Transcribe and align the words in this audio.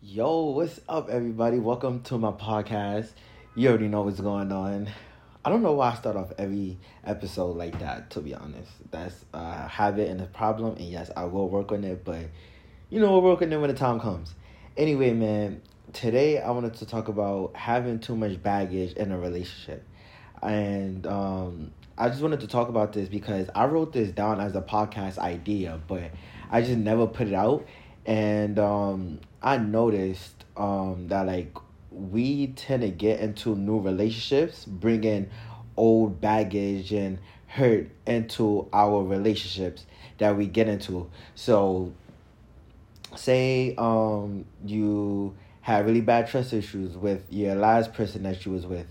Yo, 0.00 0.50
what's 0.50 0.80
up, 0.88 1.10
everybody? 1.10 1.58
Welcome 1.58 2.02
to 2.02 2.18
my 2.18 2.30
podcast. 2.30 3.08
You 3.56 3.70
already 3.70 3.88
know 3.88 4.02
what's 4.02 4.20
going 4.20 4.52
on. 4.52 4.88
I 5.44 5.50
don't 5.50 5.60
know 5.60 5.72
why 5.72 5.90
I 5.90 5.94
start 5.96 6.14
off 6.14 6.30
every 6.38 6.78
episode 7.02 7.56
like 7.56 7.80
that, 7.80 8.08
to 8.10 8.20
be 8.20 8.32
honest. 8.32 8.70
That's 8.92 9.24
a 9.34 9.66
habit 9.66 10.08
and 10.08 10.20
a 10.20 10.26
problem, 10.26 10.76
and 10.76 10.84
yes, 10.84 11.10
I 11.16 11.24
will 11.24 11.48
work 11.48 11.72
on 11.72 11.82
it, 11.82 12.04
but 12.04 12.26
you 12.90 13.00
know, 13.00 13.10
we'll 13.10 13.22
work 13.22 13.42
on 13.42 13.52
it 13.52 13.56
when 13.56 13.70
the 13.70 13.76
time 13.76 13.98
comes. 13.98 14.34
Anyway, 14.76 15.12
man, 15.12 15.62
today 15.92 16.40
I 16.40 16.52
wanted 16.52 16.74
to 16.74 16.86
talk 16.86 17.08
about 17.08 17.56
having 17.56 17.98
too 17.98 18.14
much 18.14 18.40
baggage 18.40 18.92
in 18.92 19.10
a 19.10 19.18
relationship. 19.18 19.84
And 20.40 21.08
um, 21.08 21.72
I 21.98 22.08
just 22.08 22.22
wanted 22.22 22.38
to 22.38 22.46
talk 22.46 22.68
about 22.68 22.92
this 22.92 23.08
because 23.08 23.50
I 23.52 23.64
wrote 23.64 23.92
this 23.92 24.12
down 24.12 24.40
as 24.40 24.54
a 24.54 24.62
podcast 24.62 25.18
idea, 25.18 25.80
but 25.88 26.12
I 26.52 26.62
just 26.62 26.78
never 26.78 27.08
put 27.08 27.26
it 27.26 27.34
out. 27.34 27.66
And 28.06 28.58
um, 28.58 29.20
I 29.42 29.58
noticed 29.58 30.44
um 30.56 31.08
that 31.08 31.26
like 31.26 31.56
we 31.90 32.48
tend 32.48 32.82
to 32.82 32.90
get 32.90 33.20
into 33.20 33.54
new 33.54 33.78
relationships, 33.80 34.64
bringing 34.64 35.30
old 35.76 36.20
baggage 36.20 36.92
and 36.92 37.18
hurt 37.46 37.88
into 38.06 38.68
our 38.72 39.02
relationships 39.02 39.86
that 40.18 40.36
we 40.36 40.46
get 40.46 40.68
into. 40.68 41.10
So, 41.34 41.92
say 43.16 43.74
um 43.76 44.44
you 44.64 45.34
had 45.60 45.86
really 45.86 46.00
bad 46.00 46.26
trust 46.28 46.52
issues 46.52 46.96
with 46.96 47.24
your 47.30 47.54
last 47.54 47.92
person 47.92 48.22
that 48.22 48.44
you 48.46 48.52
was 48.52 48.66
with. 48.66 48.86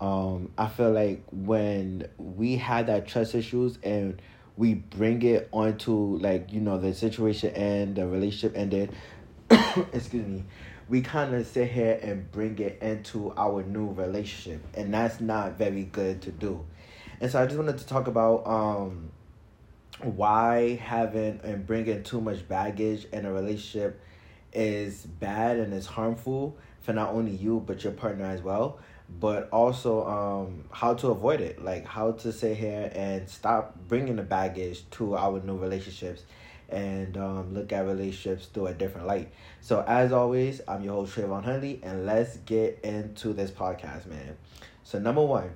Um, 0.00 0.50
I 0.56 0.68
feel 0.68 0.92
like 0.92 1.22
when 1.32 2.08
we 2.18 2.56
had 2.56 2.86
that 2.86 3.06
trust 3.06 3.34
issues 3.34 3.78
and 3.82 4.20
we 4.58 4.74
bring 4.74 5.22
it 5.22 5.48
onto 5.52 6.18
like 6.18 6.52
you 6.52 6.60
know 6.60 6.76
the 6.76 6.92
situation 6.92 7.54
and 7.54 7.96
the 7.96 8.06
relationship 8.06 8.52
ended 8.54 8.94
excuse 9.92 10.26
me, 10.26 10.44
we 10.88 11.00
kind 11.00 11.34
of 11.34 11.46
sit 11.46 11.70
here 11.70 11.98
and 12.02 12.30
bring 12.30 12.58
it 12.58 12.78
into 12.82 13.32
our 13.36 13.62
new 13.62 13.90
relationship, 13.92 14.62
and 14.74 14.92
that's 14.92 15.20
not 15.20 15.56
very 15.56 15.84
good 15.84 16.20
to 16.22 16.30
do. 16.30 16.64
And 17.20 17.30
so 17.30 17.42
I 17.42 17.46
just 17.46 17.56
wanted 17.56 17.78
to 17.78 17.86
talk 17.86 18.06
about 18.06 18.46
um, 18.46 19.10
why 20.02 20.76
having 20.76 21.40
and 21.42 21.66
bringing 21.66 22.02
too 22.02 22.20
much 22.20 22.46
baggage 22.46 23.06
in 23.12 23.24
a 23.24 23.32
relationship 23.32 24.00
is 24.52 25.02
bad 25.02 25.58
and 25.58 25.72
is 25.72 25.86
harmful 25.86 26.56
for 26.80 26.92
not 26.92 27.12
only 27.12 27.32
you 27.32 27.62
but 27.66 27.84
your 27.84 27.92
partner 27.92 28.24
as 28.24 28.40
well 28.40 28.78
but 29.08 29.48
also 29.50 30.06
um, 30.06 30.64
how 30.70 30.94
to 30.94 31.08
avoid 31.08 31.40
it 31.40 31.64
like 31.64 31.86
how 31.86 32.12
to 32.12 32.32
sit 32.32 32.56
here 32.56 32.90
and 32.94 33.28
stop 33.28 33.76
bringing 33.88 34.16
the 34.16 34.22
baggage 34.22 34.88
to 34.90 35.16
our 35.16 35.40
new 35.40 35.56
relationships 35.56 36.22
and 36.68 37.16
um, 37.16 37.54
look 37.54 37.72
at 37.72 37.86
relationships 37.86 38.46
through 38.46 38.66
a 38.66 38.74
different 38.74 39.06
light. 39.06 39.30
So, 39.60 39.84
as 39.86 40.12
always, 40.12 40.60
I'm 40.68 40.82
your 40.82 40.94
host, 40.94 41.16
Trayvon 41.16 41.44
Huntley, 41.44 41.80
and 41.82 42.04
let's 42.04 42.36
get 42.38 42.80
into 42.84 43.32
this 43.32 43.50
podcast, 43.50 44.06
man. 44.06 44.36
So, 44.84 44.98
number 44.98 45.24
one, 45.24 45.50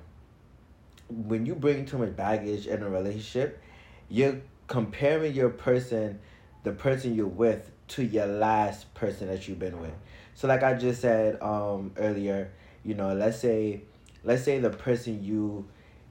when 1.09 1.45
you 1.45 1.55
bring 1.55 1.85
too 1.85 1.99
much 1.99 2.15
baggage 2.15 2.65
in 2.65 2.81
a 2.81 2.89
relationship, 2.89 3.61
you're 4.09 4.41
comparing 4.67 5.33
your 5.35 5.49
person, 5.49 6.19
the 6.63 6.71
person 6.71 7.13
you're 7.13 7.27
with, 7.27 7.69
to 7.89 8.03
your 8.03 8.25
last 8.25 8.91
person 8.95 9.27
that 9.27 9.47
you've 9.47 9.59
been 9.59 9.79
with. 9.79 9.93
So, 10.33 10.47
like 10.47 10.63
I 10.63 10.73
just 10.73 11.01
said 11.01 11.39
um, 11.41 11.91
earlier, 11.97 12.51
you 12.83 12.93
know, 12.93 13.13
let's 13.13 13.39
say, 13.39 13.81
let's 14.23 14.43
say 14.43 14.59
the 14.59 14.69
person 14.69 15.23
you 15.23 15.65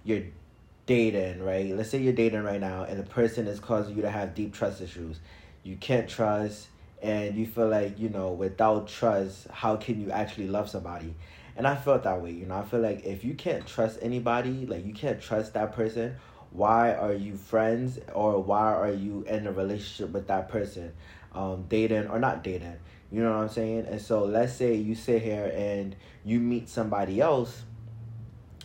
you're 0.04 0.24
dating, 0.86 1.42
right? 1.42 1.74
Let's 1.76 1.90
say 1.90 1.98
you're 1.98 2.12
dating 2.12 2.42
right 2.42 2.60
now 2.60 2.84
and 2.84 2.98
the 2.98 3.08
person 3.08 3.46
is 3.46 3.60
causing 3.60 3.96
you 3.96 4.02
to 4.02 4.10
have 4.10 4.34
deep 4.34 4.52
trust 4.52 4.80
issues. 4.80 5.20
You 5.62 5.76
can't 5.76 6.08
trust 6.08 6.68
and 7.02 7.36
you 7.36 7.46
feel 7.46 7.68
like, 7.68 7.98
you 7.98 8.08
know, 8.08 8.32
without 8.32 8.88
trust, 8.88 9.48
how 9.50 9.76
can 9.76 10.00
you 10.00 10.10
actually 10.10 10.48
love 10.48 10.68
somebody? 10.68 11.14
And 11.56 11.66
I 11.66 11.76
felt 11.76 12.04
that 12.04 12.22
way, 12.22 12.32
you 12.32 12.46
know. 12.46 12.56
I 12.56 12.62
feel 12.62 12.80
like 12.80 13.04
if 13.04 13.24
you 13.24 13.34
can't 13.34 13.66
trust 13.66 13.98
anybody, 14.00 14.66
like 14.66 14.86
you 14.86 14.94
can't 14.94 15.20
trust 15.20 15.54
that 15.54 15.74
person, 15.74 16.16
why 16.50 16.94
are 16.94 17.12
you 17.12 17.34
friends 17.36 17.98
or 18.14 18.42
why 18.42 18.72
are 18.72 18.92
you 18.92 19.24
in 19.28 19.46
a 19.46 19.52
relationship 19.52 20.12
with 20.12 20.28
that 20.28 20.48
person? 20.48 20.92
Um, 21.34 21.64
dating 21.68 22.08
or 22.08 22.18
not 22.18 22.42
dating. 22.44 22.76
You 23.12 23.22
know 23.22 23.30
what 23.30 23.42
I'm 23.42 23.48
saying? 23.50 23.86
And 23.88 24.00
so 24.00 24.24
let's 24.24 24.54
say 24.54 24.74
you 24.74 24.94
sit 24.94 25.22
here 25.22 25.52
and 25.54 25.94
you 26.24 26.40
meet 26.40 26.70
somebody 26.70 27.20
else, 27.20 27.62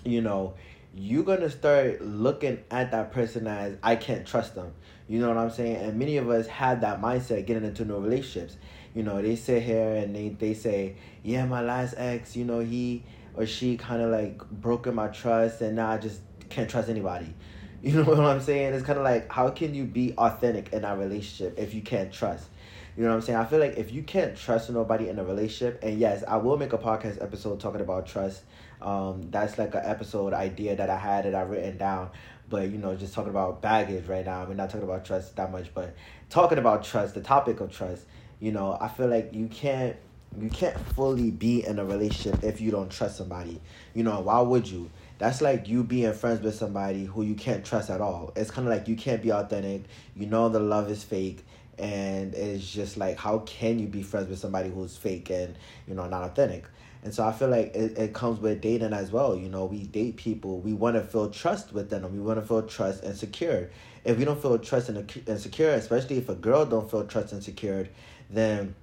you 0.05 0.21
know, 0.21 0.53
you're 0.95 1.23
gonna 1.23 1.49
start 1.49 2.01
looking 2.01 2.59
at 2.71 2.91
that 2.91 3.11
person 3.11 3.45
as 3.45 3.75
I 3.83 3.97
can't 3.97 4.25
trust 4.25 4.55
them. 4.55 4.71
You 5.09 5.19
know 5.19 5.27
what 5.27 5.37
I'm 5.37 5.51
saying? 5.51 5.75
And 5.75 5.99
many 5.99 6.15
of 6.15 6.29
us 6.29 6.47
had 6.47 6.81
that 6.81 7.01
mindset 7.01 7.45
getting 7.45 7.65
into 7.65 7.83
new 7.83 7.99
relationships. 7.99 8.55
You 8.95 9.03
know, 9.03 9.21
they 9.21 9.35
sit 9.35 9.63
here 9.63 9.95
and 9.95 10.15
they, 10.15 10.29
they 10.29 10.53
say, 10.53 10.95
Yeah, 11.23 11.45
my 11.45 11.61
last 11.61 11.95
ex, 11.97 12.35
you 12.37 12.45
know, 12.45 12.59
he 12.59 13.03
or 13.35 13.45
she 13.45 13.77
kinda 13.77 14.07
like 14.07 14.49
broken 14.49 14.95
my 14.95 15.07
trust 15.09 15.59
and 15.61 15.75
now 15.75 15.89
I 15.91 15.97
just 15.97 16.21
can't 16.49 16.69
trust 16.69 16.89
anybody. 16.89 17.33
You 17.83 17.93
know 17.93 18.05
what 18.05 18.19
I'm 18.21 18.41
saying? 18.41 18.73
It's 18.73 18.85
kinda 18.85 19.03
like 19.03 19.31
how 19.31 19.49
can 19.51 19.75
you 19.75 19.83
be 19.83 20.13
authentic 20.17 20.73
in 20.73 20.81
that 20.81 20.97
relationship 20.97 21.59
if 21.59 21.75
you 21.75 21.81
can't 21.81 22.11
trust? 22.11 22.49
You 22.97 23.03
know 23.03 23.09
what 23.09 23.15
I'm 23.17 23.21
saying? 23.21 23.37
I 23.37 23.45
feel 23.45 23.59
like 23.59 23.77
if 23.77 23.91
you 23.91 24.01
can't 24.01 24.35
trust 24.35 24.71
nobody 24.71 25.07
in 25.07 25.19
a 25.19 25.23
relationship, 25.23 25.83
and 25.83 25.99
yes, 25.99 26.23
I 26.27 26.37
will 26.37 26.57
make 26.57 26.73
a 26.73 26.79
podcast 26.79 27.21
episode 27.21 27.59
talking 27.59 27.81
about 27.81 28.07
trust. 28.07 28.41
Um, 28.81 29.29
that's 29.29 29.59
like 29.59 29.75
an 29.75 29.83
episode 29.83 30.33
idea 30.33 30.75
that 30.75 30.89
I 30.89 30.97
had 30.97 31.25
that 31.25 31.35
I 31.35 31.41
written 31.41 31.77
down. 31.77 32.09
But 32.49 32.71
you 32.71 32.79
know, 32.79 32.95
just 32.95 33.13
talking 33.13 33.29
about 33.29 33.61
baggage 33.61 34.07
right 34.07 34.25
now. 34.25 34.45
We're 34.45 34.55
not 34.55 34.71
talking 34.71 34.87
about 34.87 35.05
trust 35.05 35.35
that 35.35 35.51
much, 35.51 35.71
but 35.75 35.95
talking 36.31 36.57
about 36.57 36.83
trust, 36.83 37.13
the 37.13 37.21
topic 37.21 37.59
of 37.59 37.71
trust. 37.71 38.03
You 38.39 38.51
know, 38.51 38.75
I 38.81 38.87
feel 38.87 39.07
like 39.07 39.31
you 39.31 39.45
can't 39.47 39.95
you 40.39 40.49
can't 40.49 40.79
fully 40.95 41.29
be 41.29 41.63
in 41.67 41.77
a 41.77 41.85
relationship 41.85 42.43
if 42.43 42.59
you 42.61 42.71
don't 42.71 42.89
trust 42.89 43.17
somebody. 43.17 43.61
You 43.93 44.05
know, 44.05 44.21
why 44.21 44.41
would 44.41 44.67
you? 44.67 44.89
That's 45.19 45.39
like 45.39 45.67
you 45.67 45.83
being 45.83 46.13
friends 46.13 46.41
with 46.41 46.55
somebody 46.55 47.05
who 47.05 47.21
you 47.21 47.35
can't 47.35 47.63
trust 47.63 47.91
at 47.91 48.01
all. 48.01 48.33
It's 48.35 48.49
kind 48.49 48.67
of 48.67 48.73
like 48.73 48.87
you 48.87 48.95
can't 48.95 49.21
be 49.21 49.31
authentic. 49.31 49.83
You 50.15 50.25
know 50.25 50.49
the 50.49 50.59
love 50.59 50.89
is 50.89 51.03
fake 51.03 51.43
and 51.77 52.33
it's 52.33 52.71
just 52.71 52.97
like 52.97 53.17
how 53.17 53.39
can 53.39 53.79
you 53.79 53.87
be 53.87 54.01
friends 54.03 54.29
with 54.29 54.39
somebody 54.39 54.69
who's 54.69 54.97
fake 54.97 55.29
and 55.29 55.55
you 55.87 55.93
know 55.93 56.07
not 56.07 56.23
authentic? 56.23 56.65
And 57.03 57.13
so 57.13 57.25
i 57.25 57.31
feel 57.31 57.47
like 57.47 57.75
it, 57.75 57.97
it 57.97 58.13
comes 58.13 58.39
with 58.39 58.59
dating 58.61 58.91
as 58.91 59.11
well 59.11 59.35
you 59.35 59.47
know 59.49 59.65
we 59.65 59.83
date 59.83 60.17
people 60.17 60.59
we 60.59 60.73
want 60.73 60.95
to 60.95 61.03
feel 61.03 61.29
trust 61.29 61.71
with 61.71 61.89
them 61.89 62.11
we 62.11 62.19
want 62.19 62.39
to 62.39 62.45
feel 62.45 62.63
trust 62.63 63.03
and 63.03 63.15
secure. 63.15 63.69
If 64.03 64.17
we 64.17 64.25
don't 64.25 64.41
feel 64.41 64.57
trust 64.57 64.89
and, 64.89 65.09
secure 65.39 65.71
especially 65.71 66.17
if 66.17 66.29
a 66.29 66.35
girl 66.35 66.65
don't 66.65 66.89
feel 66.89 67.05
trust 67.05 67.33
and 67.33 67.43
secured 67.43 67.89
then 68.29 68.75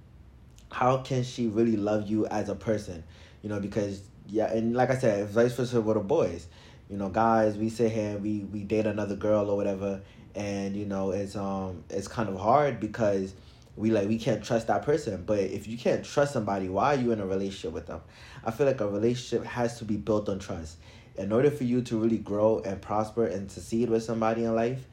how 0.70 0.98
can 0.98 1.22
she 1.22 1.46
really 1.46 1.76
love 1.76 2.08
you 2.08 2.26
as 2.26 2.48
a 2.48 2.54
person? 2.54 3.04
You 3.42 3.48
know 3.48 3.60
because 3.60 4.02
yeah 4.26 4.50
and 4.52 4.74
like 4.74 4.90
i 4.90 4.96
said 4.96 5.28
vice 5.28 5.54
versa 5.54 5.80
with 5.80 5.96
the 5.96 6.00
boys 6.00 6.46
you 6.88 6.96
know 6.96 7.08
guys 7.08 7.56
we 7.56 7.68
sit 7.68 7.92
here 7.92 8.10
and 8.10 8.22
we 8.22 8.40
we 8.52 8.62
date 8.64 8.86
another 8.86 9.16
girl 9.16 9.50
or 9.50 9.56
whatever. 9.56 10.02
And 10.34 10.76
you 10.76 10.84
know 10.84 11.10
it's 11.10 11.36
um 11.36 11.84
it's 11.90 12.08
kind 12.08 12.28
of 12.28 12.38
hard 12.38 12.80
because 12.80 13.34
we 13.76 13.90
like 13.90 14.08
we 14.08 14.18
can't 14.18 14.44
trust 14.44 14.66
that 14.66 14.82
person. 14.82 15.24
But 15.24 15.38
if 15.38 15.66
you 15.66 15.78
can't 15.78 16.04
trust 16.04 16.32
somebody 16.32 16.68
why 16.68 16.94
are 16.94 16.98
you 16.98 17.12
in 17.12 17.20
a 17.20 17.26
relationship 17.26 17.72
with 17.72 17.86
them? 17.86 18.00
I 18.44 18.50
feel 18.50 18.66
like 18.66 18.80
a 18.80 18.88
relationship 18.88 19.46
has 19.46 19.78
to 19.78 19.84
be 19.84 19.96
built 19.96 20.28
on 20.28 20.38
trust. 20.38 20.78
In 21.16 21.32
order 21.32 21.50
for 21.50 21.64
you 21.64 21.80
to 21.82 21.96
really 21.96 22.18
grow 22.18 22.60
and 22.64 22.82
prosper 22.82 23.26
and 23.26 23.50
succeed 23.50 23.88
with 23.88 24.02
somebody 24.02 24.44
in 24.44 24.54
life 24.54 24.86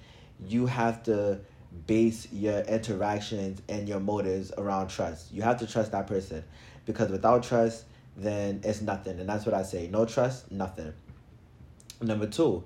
you 0.47 0.65
have 0.65 1.03
to 1.03 1.39
base 1.87 2.27
your 2.31 2.59
interactions 2.61 3.61
and 3.69 3.87
your 3.87 3.99
motives 3.99 4.51
around 4.57 4.89
trust. 4.89 5.31
You 5.31 5.41
have 5.43 5.59
to 5.59 5.67
trust 5.67 5.91
that 5.91 6.07
person 6.07 6.43
because 6.85 7.11
without 7.11 7.43
trust 7.43 7.85
then 8.17 8.61
it's 8.63 8.81
nothing. 8.81 9.19
And 9.19 9.29
that's 9.29 9.45
what 9.45 9.55
i 9.55 9.63
say 9.63 9.87
no 9.87 10.05
trust 10.05 10.51
nothing 10.51 10.93
number 12.01 12.27
two 12.27 12.63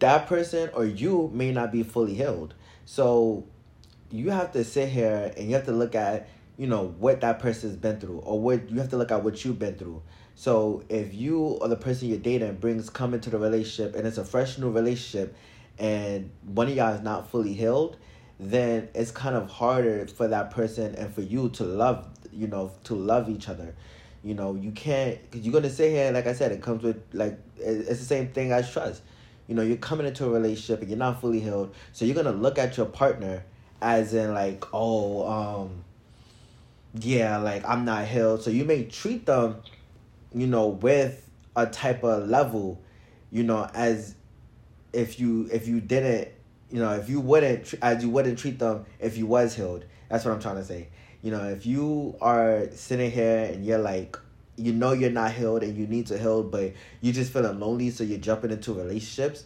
that 0.00 0.26
person 0.26 0.70
or 0.74 0.84
you 0.84 1.30
may 1.32 1.52
not 1.52 1.70
be 1.70 1.82
fully 1.82 2.14
healed. 2.14 2.54
So 2.84 3.44
you 4.10 4.30
have 4.30 4.52
to 4.52 4.64
sit 4.64 4.88
here 4.88 5.32
and 5.36 5.48
you 5.48 5.54
have 5.54 5.66
to 5.66 5.72
look 5.72 5.94
at, 5.94 6.28
you 6.56 6.66
know, 6.66 6.88
what 6.98 7.20
that 7.20 7.38
person's 7.38 7.76
been 7.76 8.00
through 8.00 8.18
or 8.18 8.40
what 8.40 8.68
you 8.68 8.78
have 8.80 8.88
to 8.90 8.96
look 8.96 9.12
at 9.12 9.22
what 9.22 9.44
you've 9.44 9.58
been 9.58 9.76
through. 9.76 10.02
So 10.34 10.82
if 10.88 11.14
you 11.14 11.38
or 11.38 11.68
the 11.68 11.76
person 11.76 12.08
you're 12.08 12.18
dating 12.18 12.56
brings 12.56 12.90
come 12.90 13.14
into 13.14 13.30
the 13.30 13.38
relationship 13.38 13.94
and 13.94 14.06
it's 14.06 14.18
a 14.18 14.24
fresh 14.24 14.58
new 14.58 14.70
relationship 14.70 15.36
and 15.78 16.30
one 16.46 16.68
of 16.68 16.74
y'all 16.74 16.94
is 16.94 17.02
not 17.02 17.30
fully 17.30 17.52
healed, 17.52 17.96
then 18.38 18.88
it's 18.94 19.10
kind 19.10 19.36
of 19.36 19.50
harder 19.50 20.06
for 20.06 20.28
that 20.28 20.50
person 20.50 20.94
and 20.94 21.14
for 21.14 21.20
you 21.20 21.50
to 21.50 21.64
love, 21.64 22.08
you 22.32 22.46
know, 22.46 22.72
to 22.84 22.94
love 22.94 23.28
each 23.28 23.50
other. 23.50 23.74
You 24.22 24.34
know, 24.34 24.54
you 24.54 24.72
can't, 24.72 25.18
because 25.22 25.46
you're 25.46 25.60
to 25.60 25.70
sit 25.70 25.90
here, 25.90 26.12
like 26.12 26.26
I 26.26 26.34
said, 26.34 26.52
it 26.52 26.62
comes 26.62 26.82
with, 26.82 27.02
like, 27.12 27.38
it's 27.56 28.00
the 28.00 28.04
same 28.04 28.28
thing 28.28 28.52
as 28.52 28.70
trust 28.70 29.02
you 29.50 29.56
know, 29.56 29.62
you're 29.62 29.78
coming 29.78 30.06
into 30.06 30.26
a 30.26 30.30
relationship 30.30 30.80
and 30.80 30.88
you're 30.88 30.96
not 30.96 31.20
fully 31.20 31.40
healed. 31.40 31.74
So 31.92 32.04
you're 32.04 32.14
gonna 32.14 32.30
look 32.30 32.56
at 32.56 32.76
your 32.76 32.86
partner 32.86 33.42
as 33.82 34.14
in 34.14 34.32
like, 34.32 34.64
oh, 34.72 35.28
um, 35.28 35.84
yeah, 36.94 37.36
like 37.38 37.68
I'm 37.68 37.84
not 37.84 38.06
healed. 38.06 38.42
So 38.42 38.50
you 38.50 38.64
may 38.64 38.84
treat 38.84 39.26
them, 39.26 39.56
you 40.32 40.46
know, 40.46 40.68
with 40.68 41.28
a 41.56 41.66
type 41.66 42.04
of 42.04 42.28
level, 42.28 42.80
you 43.32 43.42
know, 43.42 43.68
as 43.74 44.14
if 44.92 45.18
you 45.18 45.48
if 45.52 45.66
you 45.66 45.80
didn't, 45.80 46.28
you 46.70 46.78
know, 46.78 46.92
if 46.92 47.08
you 47.08 47.18
wouldn't 47.18 47.74
as 47.82 48.04
you 48.04 48.10
wouldn't 48.10 48.38
treat 48.38 48.60
them 48.60 48.86
if 49.00 49.18
you 49.18 49.26
was 49.26 49.56
healed. 49.56 49.84
That's 50.08 50.24
what 50.24 50.32
I'm 50.32 50.40
trying 50.40 50.56
to 50.56 50.64
say. 50.64 50.90
You 51.22 51.30
know, 51.32 51.48
if 51.48 51.66
you 51.66 52.16
are 52.20 52.68
sitting 52.72 53.10
here 53.10 53.50
and 53.52 53.64
you're 53.64 53.78
like, 53.78 54.16
you 54.56 54.72
know 54.72 54.92
you're 54.92 55.10
not 55.10 55.32
healed 55.32 55.62
and 55.62 55.76
you 55.76 55.86
need 55.86 56.06
to 56.06 56.18
heal, 56.18 56.42
but 56.42 56.72
you're 57.00 57.14
just 57.14 57.32
feeling 57.32 57.60
lonely, 57.60 57.90
so 57.90 58.04
you're 58.04 58.18
jumping 58.18 58.50
into 58.50 58.72
relationships. 58.72 59.44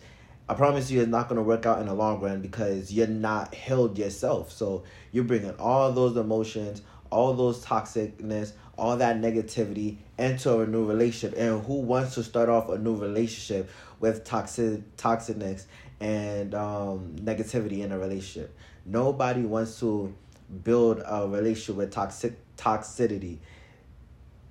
I 0.49 0.55
promise 0.55 0.91
you, 0.91 1.01
it's 1.01 1.09
not 1.09 1.29
going 1.29 1.37
to 1.37 1.43
work 1.43 1.65
out 1.67 1.81
in 1.81 1.87
the 1.87 1.95
long 1.95 2.21
run 2.21 2.43
because 2.43 2.93
you're 2.93 3.07
not 3.07 3.55
healed 3.55 3.99
yourself. 3.99 4.53
So 4.53 4.85
you're 5.11 5.25
bringing 5.25 5.55
all 5.59 5.91
those 5.91 6.17
emotions, 6.17 6.83
all 7.11 7.33
those 7.33 7.65
toxicness, 7.65 8.53
all 8.77 8.97
that 8.99 9.17
negativity 9.17 9.97
into 10.19 10.61
a 10.61 10.67
new 10.67 10.85
relationship. 10.85 11.39
And 11.39 11.65
who 11.65 11.81
wants 11.81 12.15
to 12.15 12.23
start 12.23 12.49
off 12.49 12.69
a 12.69 12.79
new 12.79 12.95
relationship 12.95 13.71
with 14.01 14.25
toxic 14.25 14.97
toxicness 14.97 15.65
and 15.99 16.55
um, 16.55 17.17
negativity 17.21 17.81
in 17.81 17.91
a 17.91 17.99
relationship? 17.99 18.55
Nobody 18.85 19.43
wants 19.43 19.81
to 19.81 20.15
build 20.63 21.03
a 21.05 21.27
relationship 21.27 21.77
with 21.77 21.91
toxic 21.91 22.39
toxicity 22.57 23.39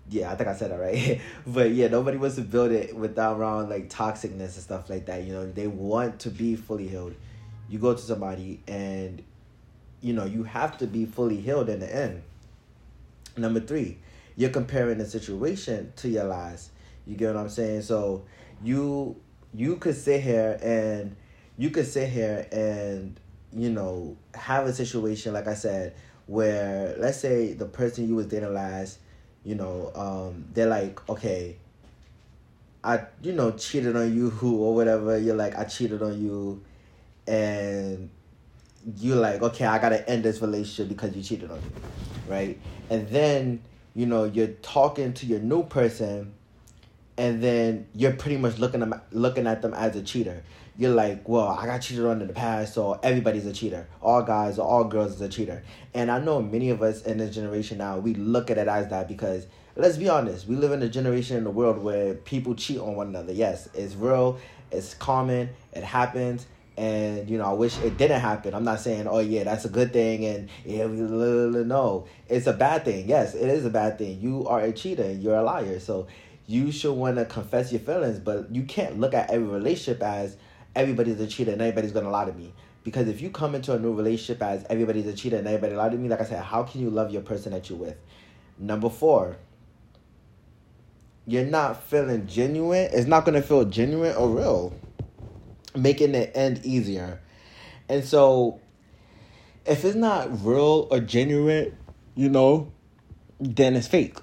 yeah, 0.09 0.31
I 0.31 0.35
think 0.35 0.49
I 0.49 0.55
said 0.55 0.71
that 0.71 0.79
right. 0.79 1.21
but 1.47 1.71
yeah, 1.71 1.87
nobody 1.87 2.17
wants 2.17 2.35
to 2.35 2.41
build 2.41 2.71
it 2.71 2.95
without 2.95 3.39
around 3.39 3.69
like 3.69 3.89
toxicness 3.89 4.39
and 4.39 4.51
stuff 4.51 4.89
like 4.89 5.05
that. 5.05 5.23
You 5.23 5.33
know, 5.33 5.51
they 5.51 5.67
want 5.67 6.19
to 6.21 6.29
be 6.29 6.55
fully 6.55 6.87
healed. 6.87 7.15
You 7.69 7.79
go 7.79 7.93
to 7.93 8.01
somebody 8.01 8.61
and 8.67 9.23
you 10.01 10.13
know, 10.13 10.25
you 10.25 10.43
have 10.43 10.77
to 10.79 10.87
be 10.87 11.05
fully 11.05 11.39
healed 11.39 11.69
in 11.69 11.79
the 11.79 11.95
end. 11.95 12.21
Number 13.37 13.61
three, 13.61 13.97
you're 14.35 14.49
comparing 14.49 14.97
the 14.97 15.05
situation 15.05 15.93
to 15.95 16.09
your 16.09 16.25
lives. 16.25 16.69
You 17.07 17.15
get 17.15 17.33
what 17.33 17.39
I'm 17.39 17.49
saying? 17.49 17.83
So 17.83 18.23
you 18.61 19.15
you 19.53 19.77
could 19.77 19.95
sit 19.95 20.21
here 20.21 20.59
and 20.61 21.15
you 21.57 21.69
could 21.69 21.87
sit 21.87 22.09
here 22.09 22.47
and 22.51 23.17
you 23.55 23.69
know 23.69 24.17
have 24.33 24.65
a 24.65 24.73
situation 24.73 25.33
like 25.33 25.47
I 25.47 25.53
said 25.53 25.93
where 26.25 26.95
let's 26.97 27.19
say 27.19 27.53
the 27.53 27.65
person 27.65 28.07
you 28.07 28.15
was 28.15 28.27
dating 28.27 28.53
last 28.53 28.99
you 29.43 29.55
know, 29.55 29.91
um, 29.95 30.45
they're 30.53 30.67
like, 30.67 31.07
okay, 31.09 31.57
I, 32.83 33.01
you 33.21 33.33
know, 33.33 33.51
cheated 33.51 33.95
on 33.95 34.13
you 34.15 34.29
who 34.29 34.57
or 34.63 34.75
whatever. 34.75 35.17
You're 35.17 35.35
like, 35.35 35.55
I 35.57 35.65
cheated 35.65 36.01
on 36.01 36.21
you, 36.21 36.63
and 37.27 38.09
you're 38.97 39.17
like, 39.17 39.41
okay, 39.41 39.65
I 39.65 39.79
gotta 39.79 40.07
end 40.09 40.23
this 40.23 40.41
relationship 40.41 40.89
because 40.89 41.15
you 41.15 41.23
cheated 41.23 41.51
on 41.51 41.57
me, 41.57 41.67
right? 42.27 42.59
And 42.89 43.07
then, 43.09 43.61
you 43.95 44.05
know, 44.05 44.25
you're 44.25 44.47
talking 44.47 45.13
to 45.13 45.25
your 45.25 45.39
new 45.39 45.63
person, 45.63 46.33
and 47.17 47.41
then 47.43 47.87
you're 47.93 48.13
pretty 48.13 48.37
much 48.37 48.57
looking 48.57 48.79
them 48.79 48.99
looking 49.11 49.47
at 49.47 49.61
them 49.61 49.73
as 49.73 49.95
a 49.95 50.01
cheater 50.01 50.43
you're 50.77 50.93
like, 50.93 51.27
well, 51.29 51.47
I 51.47 51.65
got 51.65 51.81
cheated 51.81 52.05
on 52.05 52.21
in 52.21 52.27
the 52.27 52.33
past, 52.33 52.73
so 52.73 52.99
everybody's 53.03 53.45
a 53.45 53.53
cheater. 53.53 53.87
All 54.01 54.23
guys 54.23 54.57
or 54.57 54.67
all 54.67 54.83
girls 54.83 55.13
is 55.13 55.21
a 55.21 55.29
cheater. 55.29 55.63
And 55.93 56.09
I 56.09 56.19
know 56.19 56.41
many 56.41 56.69
of 56.71 56.81
us 56.81 57.03
in 57.03 57.17
this 57.17 57.35
generation 57.35 57.77
now, 57.77 57.99
we 57.99 58.15
look 58.15 58.49
at 58.49 58.57
it 58.57 58.67
as 58.67 58.89
that 58.89 59.07
because 59.07 59.45
let's 59.75 59.97
be 59.97 60.09
honest, 60.09 60.47
we 60.47 60.55
live 60.55 60.71
in 60.71 60.81
a 60.81 60.89
generation 60.89 61.37
in 61.37 61.43
the 61.43 61.51
world 61.51 61.77
where 61.77 62.15
people 62.15 62.55
cheat 62.55 62.79
on 62.79 62.95
one 62.95 63.07
another. 63.07 63.33
Yes, 63.33 63.69
it's 63.73 63.93
real, 63.95 64.39
it's 64.71 64.93
common, 64.95 65.49
it 65.73 65.83
happens. 65.83 66.47
And 66.75 67.29
you 67.29 67.37
know, 67.37 67.45
I 67.45 67.53
wish 67.53 67.77
it 67.79 67.97
didn't 67.97 68.21
happen. 68.21 68.55
I'm 68.55 68.63
not 68.63 68.79
saying, 68.79 69.07
oh 69.07 69.19
yeah, 69.19 69.43
that's 69.43 69.65
a 69.65 69.69
good 69.69 69.93
thing, 69.93 70.25
and 70.25 70.49
yeah, 70.65 70.87
no, 70.87 72.07
it's 72.27 72.47
a 72.47 72.53
bad 72.53 72.83
thing. 72.83 73.07
Yes, 73.07 73.35
it 73.35 73.47
is 73.47 73.63
a 73.63 73.69
bad 73.69 73.99
thing. 73.99 74.19
You 74.19 74.47
are 74.47 74.61
a 74.61 74.71
cheater. 74.71 75.11
You're 75.11 75.35
a 75.35 75.43
liar. 75.43 75.79
So 75.79 76.07
you 76.47 76.71
should 76.71 76.93
want 76.93 77.17
to 77.17 77.25
confess 77.25 77.71
your 77.71 77.79
feelings, 77.79 78.17
but 78.17 78.53
you 78.53 78.63
can't 78.63 78.99
look 78.99 79.13
at 79.13 79.29
every 79.29 79.47
relationship 79.47 80.01
as 80.01 80.35
everybody's 80.75 81.19
a 81.19 81.27
cheater 81.27 81.51
and 81.51 81.61
everybody's 81.61 81.91
gonna 81.91 82.09
lie 82.09 82.25
to 82.25 82.33
me. 82.33 82.53
Because 82.83 83.07
if 83.07 83.21
you 83.21 83.29
come 83.29 83.55
into 83.55 83.73
a 83.73 83.79
new 83.79 83.93
relationship 83.93 84.41
as 84.41 84.65
everybody's 84.69 85.07
a 85.07 85.13
cheater 85.13 85.37
and 85.37 85.47
everybody 85.47 85.75
lie 85.75 85.89
to 85.89 85.97
me, 85.97 86.09
like 86.09 86.21
I 86.21 86.25
said, 86.25 86.43
how 86.43 86.63
can 86.63 86.81
you 86.81 86.89
love 86.89 87.11
your 87.11 87.21
person 87.21 87.53
that 87.53 87.69
you're 87.69 87.79
with? 87.79 87.95
Number 88.57 88.89
four, 88.89 89.37
you're 91.25 91.45
not 91.45 91.83
feeling 91.83 92.27
genuine. 92.27 92.89
It's 92.91 93.07
not 93.07 93.25
gonna 93.25 93.41
feel 93.41 93.65
genuine 93.65 94.15
or 94.15 94.29
real, 94.29 94.73
making 95.75 96.11
the 96.11 96.35
end 96.35 96.61
easier. 96.65 97.21
And 97.87 98.03
so, 98.03 98.59
if 99.65 99.85
it's 99.85 99.95
not 99.95 100.43
real 100.43 100.87
or 100.91 100.99
genuine, 100.99 101.77
you 102.15 102.29
know, 102.29 102.71
then 103.39 103.75
it's 103.75 103.87
fake 103.87 104.17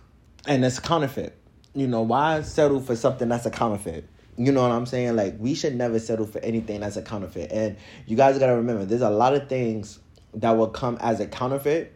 and 0.47 0.65
it's 0.65 0.79
counterfeit. 0.79 1.37
You 1.75 1.87
know, 1.87 2.03
why 2.03 2.43
settle 2.43 2.81
for 2.81 2.97
something 2.97 3.29
that's 3.29 3.47
a 3.47 3.51
counterfeit? 3.51 4.07
You 4.41 4.53
know 4.53 4.63
what 4.63 4.73
I'm 4.73 4.87
saying? 4.87 5.17
Like 5.17 5.35
we 5.39 5.55
should 5.55 5.77
never 5.77 5.99
settle 5.99 6.25
for 6.25 6.39
anything 6.39 6.81
that's 6.81 6.97
a 6.97 7.03
counterfeit. 7.03 7.53
And 7.53 7.77
you 8.07 8.17
guys 8.17 8.39
gotta 8.39 8.57
remember, 8.57 8.87
there's 8.87 9.03
a 9.03 9.11
lot 9.11 9.35
of 9.35 9.51
things 9.51 9.99
that 10.33 10.53
will 10.53 10.69
come 10.69 10.97
as 11.03 11.21
a 11.21 11.27
counterfeit 11.27 11.93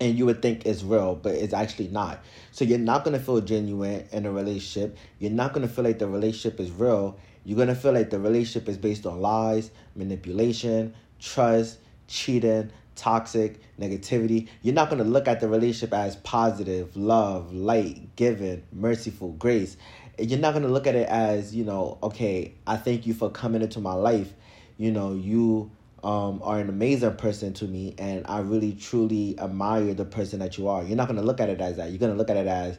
and 0.00 0.18
you 0.18 0.26
would 0.26 0.42
think 0.42 0.66
it's 0.66 0.82
real, 0.82 1.14
but 1.14 1.36
it's 1.36 1.54
actually 1.54 1.86
not. 1.86 2.18
So 2.50 2.64
you're 2.64 2.80
not 2.80 3.04
gonna 3.04 3.20
feel 3.20 3.40
genuine 3.40 4.08
in 4.10 4.26
a 4.26 4.32
relationship. 4.32 4.96
You're 5.20 5.30
not 5.30 5.52
gonna 5.52 5.68
feel 5.68 5.84
like 5.84 6.00
the 6.00 6.08
relationship 6.08 6.58
is 6.58 6.72
real. 6.72 7.16
You're 7.44 7.58
gonna 7.58 7.76
feel 7.76 7.92
like 7.92 8.10
the 8.10 8.18
relationship 8.18 8.68
is 8.68 8.76
based 8.76 9.06
on 9.06 9.20
lies, 9.20 9.70
manipulation, 9.94 10.94
trust, 11.20 11.78
cheating, 12.08 12.72
toxic, 12.96 13.60
negativity. 13.78 14.48
You're 14.62 14.74
not 14.74 14.90
gonna 14.90 15.04
look 15.04 15.28
at 15.28 15.38
the 15.38 15.48
relationship 15.48 15.94
as 15.94 16.16
positive, 16.16 16.96
love, 16.96 17.54
light, 17.54 18.16
giving, 18.16 18.64
merciful, 18.72 19.30
grace 19.34 19.76
you're 20.18 20.38
not 20.38 20.54
gonna 20.54 20.68
look 20.68 20.86
at 20.86 20.94
it 20.94 21.08
as 21.08 21.54
you 21.54 21.64
know 21.64 21.98
okay 22.02 22.54
i 22.66 22.76
thank 22.76 23.06
you 23.06 23.14
for 23.14 23.30
coming 23.30 23.62
into 23.62 23.80
my 23.80 23.94
life. 23.94 24.32
You 24.78 24.92
know 24.92 25.14
you 25.14 25.70
um, 26.04 26.40
are 26.42 26.60
an 26.60 26.68
amazing 26.68 27.16
person 27.16 27.52
to 27.54 27.64
me 27.64 27.94
and 27.98 28.24
i 28.28 28.40
really 28.40 28.72
truly 28.72 29.38
admire 29.40 29.94
the 29.94 30.04
person 30.04 30.38
that 30.40 30.58
you 30.58 30.68
are. 30.68 30.84
You're 30.84 30.96
not 30.96 31.08
gonna 31.08 31.22
look 31.22 31.40
at 31.40 31.48
it 31.48 31.60
as 31.60 31.76
that. 31.76 31.90
You're 31.90 31.98
gonna 31.98 32.14
look 32.14 32.30
at 32.30 32.36
it 32.36 32.46
as 32.46 32.78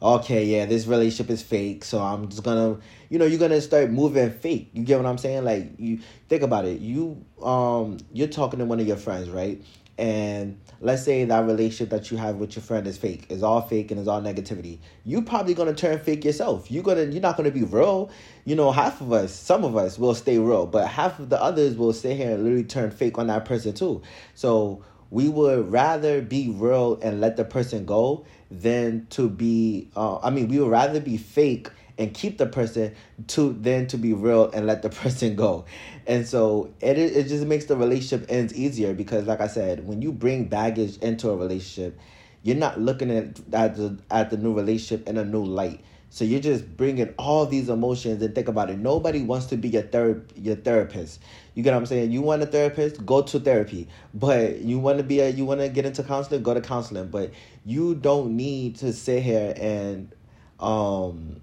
okay 0.00 0.44
yeah 0.44 0.66
this 0.66 0.88
relationship 0.88 1.30
is 1.30 1.42
fake 1.42 1.84
so 1.84 2.00
i'm 2.00 2.28
just 2.28 2.42
gonna 2.42 2.76
you 3.08 3.20
know 3.20 3.24
you're 3.24 3.38
gonna 3.38 3.60
start 3.60 3.90
moving 3.90 4.30
fake. 4.30 4.70
You 4.72 4.82
get 4.84 4.98
what 4.98 5.06
i'm 5.06 5.18
saying? 5.18 5.44
Like 5.44 5.72
you 5.78 6.00
think 6.28 6.42
about 6.42 6.64
it. 6.64 6.80
You 6.80 7.24
um 7.42 7.98
you're 8.12 8.28
talking 8.28 8.58
to 8.58 8.64
one 8.64 8.80
of 8.80 8.86
your 8.86 8.96
friends 8.96 9.28
right 9.30 9.62
and 9.98 10.58
let's 10.80 11.02
say 11.04 11.24
that 11.24 11.44
relationship 11.46 11.90
that 11.90 12.10
you 12.10 12.16
have 12.16 12.36
with 12.36 12.56
your 12.56 12.62
friend 12.62 12.86
is 12.86 12.96
fake 12.96 13.26
is 13.28 13.42
all 13.42 13.60
fake 13.60 13.90
and 13.90 14.00
is 14.00 14.08
all 14.08 14.22
negativity. 14.22 14.78
You 15.04 15.22
probably 15.22 15.54
gonna 15.54 15.74
turn 15.74 15.98
fake 15.98 16.24
yourself. 16.24 16.70
You're 16.70 16.82
gonna 16.82 17.04
you're 17.04 17.20
not 17.20 17.36
gonna 17.36 17.50
be 17.50 17.62
real. 17.62 18.10
You 18.44 18.56
know 18.56 18.72
half 18.72 19.00
of 19.00 19.12
us 19.12 19.32
some 19.32 19.64
of 19.64 19.76
us 19.76 19.98
will 19.98 20.14
stay 20.14 20.38
real 20.38 20.66
but 20.66 20.88
half 20.88 21.18
of 21.18 21.28
the 21.28 21.40
others 21.40 21.76
will 21.76 21.92
stay 21.92 22.14
here 22.14 22.32
and 22.32 22.42
literally 22.42 22.64
turn 22.64 22.90
fake 22.90 23.18
on 23.18 23.26
that 23.26 23.44
person 23.44 23.74
too. 23.74 24.02
So 24.34 24.82
we 25.10 25.28
would 25.28 25.70
rather 25.70 26.22
be 26.22 26.48
real 26.48 26.98
and 27.02 27.20
let 27.20 27.36
the 27.36 27.44
person 27.44 27.84
go 27.84 28.24
than 28.50 29.06
to 29.10 29.28
be 29.28 29.88
uh, 29.96 30.18
i 30.18 30.30
mean 30.30 30.48
we 30.48 30.58
would 30.58 30.70
rather 30.70 31.00
be 31.00 31.16
fake 31.16 31.68
and 31.98 32.12
keep 32.14 32.38
the 32.38 32.46
person 32.46 32.94
to 33.28 33.56
then 33.60 33.86
to 33.88 33.96
be 33.96 34.12
real 34.12 34.50
and 34.50 34.66
let 34.66 34.82
the 34.82 34.88
person 35.02 35.36
go. 35.36 35.64
And 36.06 36.26
so 36.26 36.72
it 36.80 36.98
it 36.98 37.28
just 37.28 37.46
makes 37.46 37.66
the 37.66 37.76
relationship 37.76 38.26
ends 38.30 38.54
easier 38.54 38.94
because 38.94 39.26
like 39.26 39.40
I 39.40 39.48
said, 39.48 39.86
when 39.86 40.02
you 40.02 40.12
bring 40.12 40.46
baggage 40.46 40.96
into 40.98 41.30
a 41.30 41.36
relationship, 41.36 41.98
you're 42.42 42.56
not 42.56 42.80
looking 42.80 43.10
at 43.10 43.40
at 43.52 43.76
the 43.76 43.98
at 44.10 44.30
the 44.30 44.36
new 44.36 44.54
relationship 44.54 45.08
in 45.08 45.16
a 45.16 45.24
new 45.24 45.44
light. 45.44 45.80
So 46.14 46.26
you're 46.26 46.40
just 46.40 46.76
bringing 46.76 47.14
all 47.18 47.46
these 47.46 47.70
emotions 47.70 48.22
and 48.22 48.34
think 48.34 48.46
about 48.46 48.68
it. 48.68 48.78
Nobody 48.78 49.22
wants 49.22 49.46
to 49.46 49.56
be 49.56 49.70
your 49.70 49.82
ther- 49.82 50.22
your 50.36 50.56
therapist. 50.56 51.22
You 51.54 51.62
get 51.62 51.72
what 51.72 51.78
I'm 51.78 51.86
saying? 51.86 52.12
You 52.12 52.20
want 52.20 52.42
a 52.42 52.46
therapist, 52.46 53.06
go 53.06 53.22
to 53.22 53.40
therapy. 53.40 53.88
But 54.12 54.58
you 54.58 54.78
want 54.78 54.98
to 54.98 55.04
be 55.04 55.20
a 55.20 55.30
you 55.30 55.46
want 55.46 55.60
to 55.60 55.70
get 55.70 55.86
into 55.86 56.02
counseling, 56.02 56.42
go 56.42 56.52
to 56.52 56.60
counseling. 56.60 57.08
But 57.08 57.30
you 57.64 57.94
don't 57.94 58.36
need 58.36 58.76
to 58.76 58.92
sit 58.92 59.22
here 59.22 59.54
and 59.56 60.14
um 60.60 61.40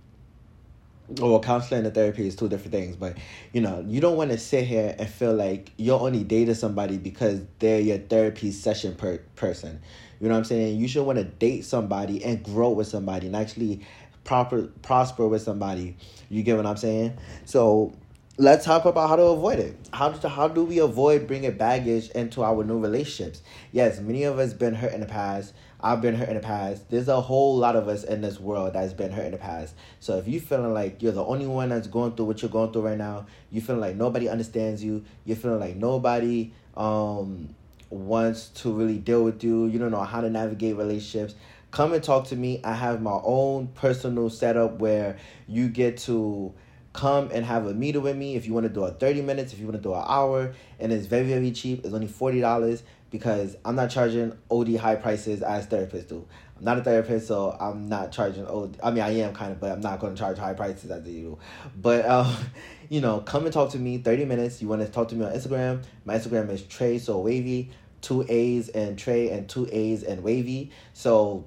well 1.18 1.40
counseling 1.40 1.86
and 1.86 1.94
therapy 1.94 2.28
is 2.28 2.36
two 2.36 2.48
different 2.48 2.72
things 2.72 2.96
but 2.96 3.18
you 3.52 3.62
know 3.62 3.84
you 3.88 4.00
don't 4.00 4.16
want 4.16 4.30
to 4.32 4.38
sit 4.38 4.66
here 4.66 4.96
and 4.98 5.10
feel 5.10 5.34
like 5.34 5.72
you're 5.78 6.00
only 6.00 6.24
dating 6.24 6.54
somebody 6.54 6.98
because 6.98 7.42
they're 7.60 7.80
your 7.80 7.98
therapy 7.98 8.52
session 8.52 8.96
per 8.96 9.18
person. 9.36 9.82
You 10.20 10.28
know 10.28 10.34
what 10.34 10.40
i'm 10.40 10.46
saying? 10.46 10.80
You 10.80 10.88
should 10.88 11.04
want 11.04 11.18
to 11.18 11.24
date 11.24 11.66
somebody 11.66 12.24
and 12.24 12.44
grow 12.44 12.70
with 12.70 12.88
somebody 12.88 13.28
and 13.28 13.36
actually 13.36 13.82
proper 14.24 14.64
prosper 14.82 15.28
with 15.28 15.42
somebody. 15.42 15.98
You 16.30 16.44
get 16.44 16.58
what 16.58 16.66
i'm 16.66 16.78
saying? 16.78 17.18
So 17.46 17.94
let's 18.38 18.66
talk 18.66 18.86
about 18.86 19.10
how 19.10 19.16
to 19.16 19.24
avoid 19.24 19.60
it. 19.60 19.76
How 19.92 20.10
do, 20.10 20.28
how 20.28 20.48
do 20.48 20.64
we 20.64 20.80
avoid 20.80 21.28
bringing 21.28 21.58
baggage 21.58 22.10
into 22.12 22.44
our 22.44 22.64
new 22.64 22.80
relationships? 22.80 23.42
Yes 23.72 24.00
many 24.00 24.24
of 24.24 24.38
us 24.38 24.54
been 24.54 24.76
hurt 24.76 24.94
in 24.94 25.00
the 25.00 25.08
past 25.08 25.54
I've 25.82 26.02
been 26.02 26.16
hurt 26.16 26.30
in 26.30 26.36
the 26.36 26.42
past. 26.42 26.90
There's 26.90 27.08
a 27.08 27.22
whole 27.22 27.56
lot 27.56 27.76
of 27.76 27.88
us 27.88 28.04
in 28.04 28.22
this 28.22 28.40
world 28.40 28.74
that's 28.74 28.94
been 28.94 29.12
hurt 29.12 29.26
in 29.26 29.32
the 29.32 29.38
past. 29.38 29.76
So 30.00 30.18
if 30.18 30.28
you 30.28 30.40
feeling 30.40 30.74
like 30.74 31.02
you're 31.02 31.14
the 31.14 31.24
only 31.24 31.48
one 31.48 31.70
that's 31.70 31.88
going 31.88 32.16
through 32.16 32.26
what 32.26 32.42
you're 32.42 32.52
going 32.52 32.74
through 32.74 32.82
right 32.82 32.98
now, 32.98 33.28
you 33.50 33.62
feeling 33.62 33.82
like 33.82 33.96
nobody 33.96 34.28
understands 34.28 34.84
you, 34.84 35.06
you're 35.24 35.38
feeling 35.38 35.60
like 35.60 35.76
nobody 35.76 36.52
um 36.76 37.56
wants 37.90 38.50
to 38.50 38.72
really 38.72 38.98
deal 38.98 39.24
with 39.24 39.44
you, 39.44 39.68
you 39.68 39.80
don't 39.80 39.92
know 39.92 40.04
how 40.04 40.22
to 40.22 40.30
navigate 40.30 40.76
relationships, 40.76 41.36
come 41.72 41.94
and 41.94 42.04
talk 42.04 42.28
to 42.28 42.36
me. 42.36 42.60
I 42.64 42.74
have 42.74 43.02
my 43.02 43.20
own 43.24 43.68
personal 43.68 44.30
setup 44.30 44.80
where 44.80 45.18
you 45.48 45.70
get 45.70 45.98
to 46.00 46.54
come 46.92 47.30
and 47.32 47.46
have 47.46 47.68
a 47.68 47.74
meeting 47.74 48.02
with 48.02 48.18
me 48.18 48.36
if 48.36 48.46
you 48.46 48.54
want 48.54 48.66
to 48.66 48.70
do 48.70 48.84
a 48.84 48.92
30 48.92 49.22
minutes 49.22 49.54
if 49.54 49.60
you 49.60 49.66
want 49.66 49.78
to 49.78 49.82
do 49.82 49.94
an 49.94 50.04
hour 50.08 50.54
and 50.80 50.92
it's 50.92 51.06
very 51.06 51.28
very 51.28 51.52
cheap 51.52 51.86
it's 51.86 51.94
only 51.94 52.08
$40 52.08 52.82
because 53.10 53.56
I'm 53.66 53.76
not 53.76 53.90
charging 53.90 54.38
OD 54.52 54.76
high 54.76 54.96
prices 54.96 55.42
as 55.42 55.68
therapists 55.68 56.10
do. 56.10 56.28
I'm 56.58 56.66
not 56.66 56.78
a 56.78 56.84
therapist, 56.84 57.28
so 57.28 57.56
I'm 57.60 57.88
not 57.88 58.12
charging 58.12 58.46
OD. 58.46 58.80
I 58.84 58.92
mean, 58.92 59.04
I 59.04 59.12
am 59.20 59.34
kind 59.34 59.52
of, 59.52 59.60
but 59.60 59.72
I'm 59.72 59.82
not 59.82 60.00
going 60.00 60.14
to 60.14 60.20
charge 60.20 60.38
high 60.38 60.54
prices 60.54 60.92
as 60.92 61.04
they 61.04 61.12
do. 61.12 61.40
But, 61.76 62.06
um, 62.06 62.36
you 62.90 63.02
know, 63.02 63.22
come 63.22 63.46
and 63.46 63.54
talk 63.54 63.72
to 63.72 63.80
me 63.80 63.98
30 63.98 64.26
minutes. 64.26 64.62
You 64.62 64.68
want 64.68 64.82
to 64.82 64.88
talk 64.88 65.08
to 65.10 65.16
me 65.16 65.26
on 65.26 65.32
Instagram? 65.32 65.84
My 66.06 66.16
Instagram 66.16 66.50
is 66.50 66.62
Trey 66.64 66.98
So 66.98 67.20
Wavy, 67.20 67.72
two 68.02 68.26
A's 68.28 68.70
and 68.70 68.98
Trey, 68.98 69.30
and 69.30 69.48
two 69.48 69.70
A's 69.72 70.04
and 70.04 70.22
Wavy. 70.22 70.72
So, 70.94 71.46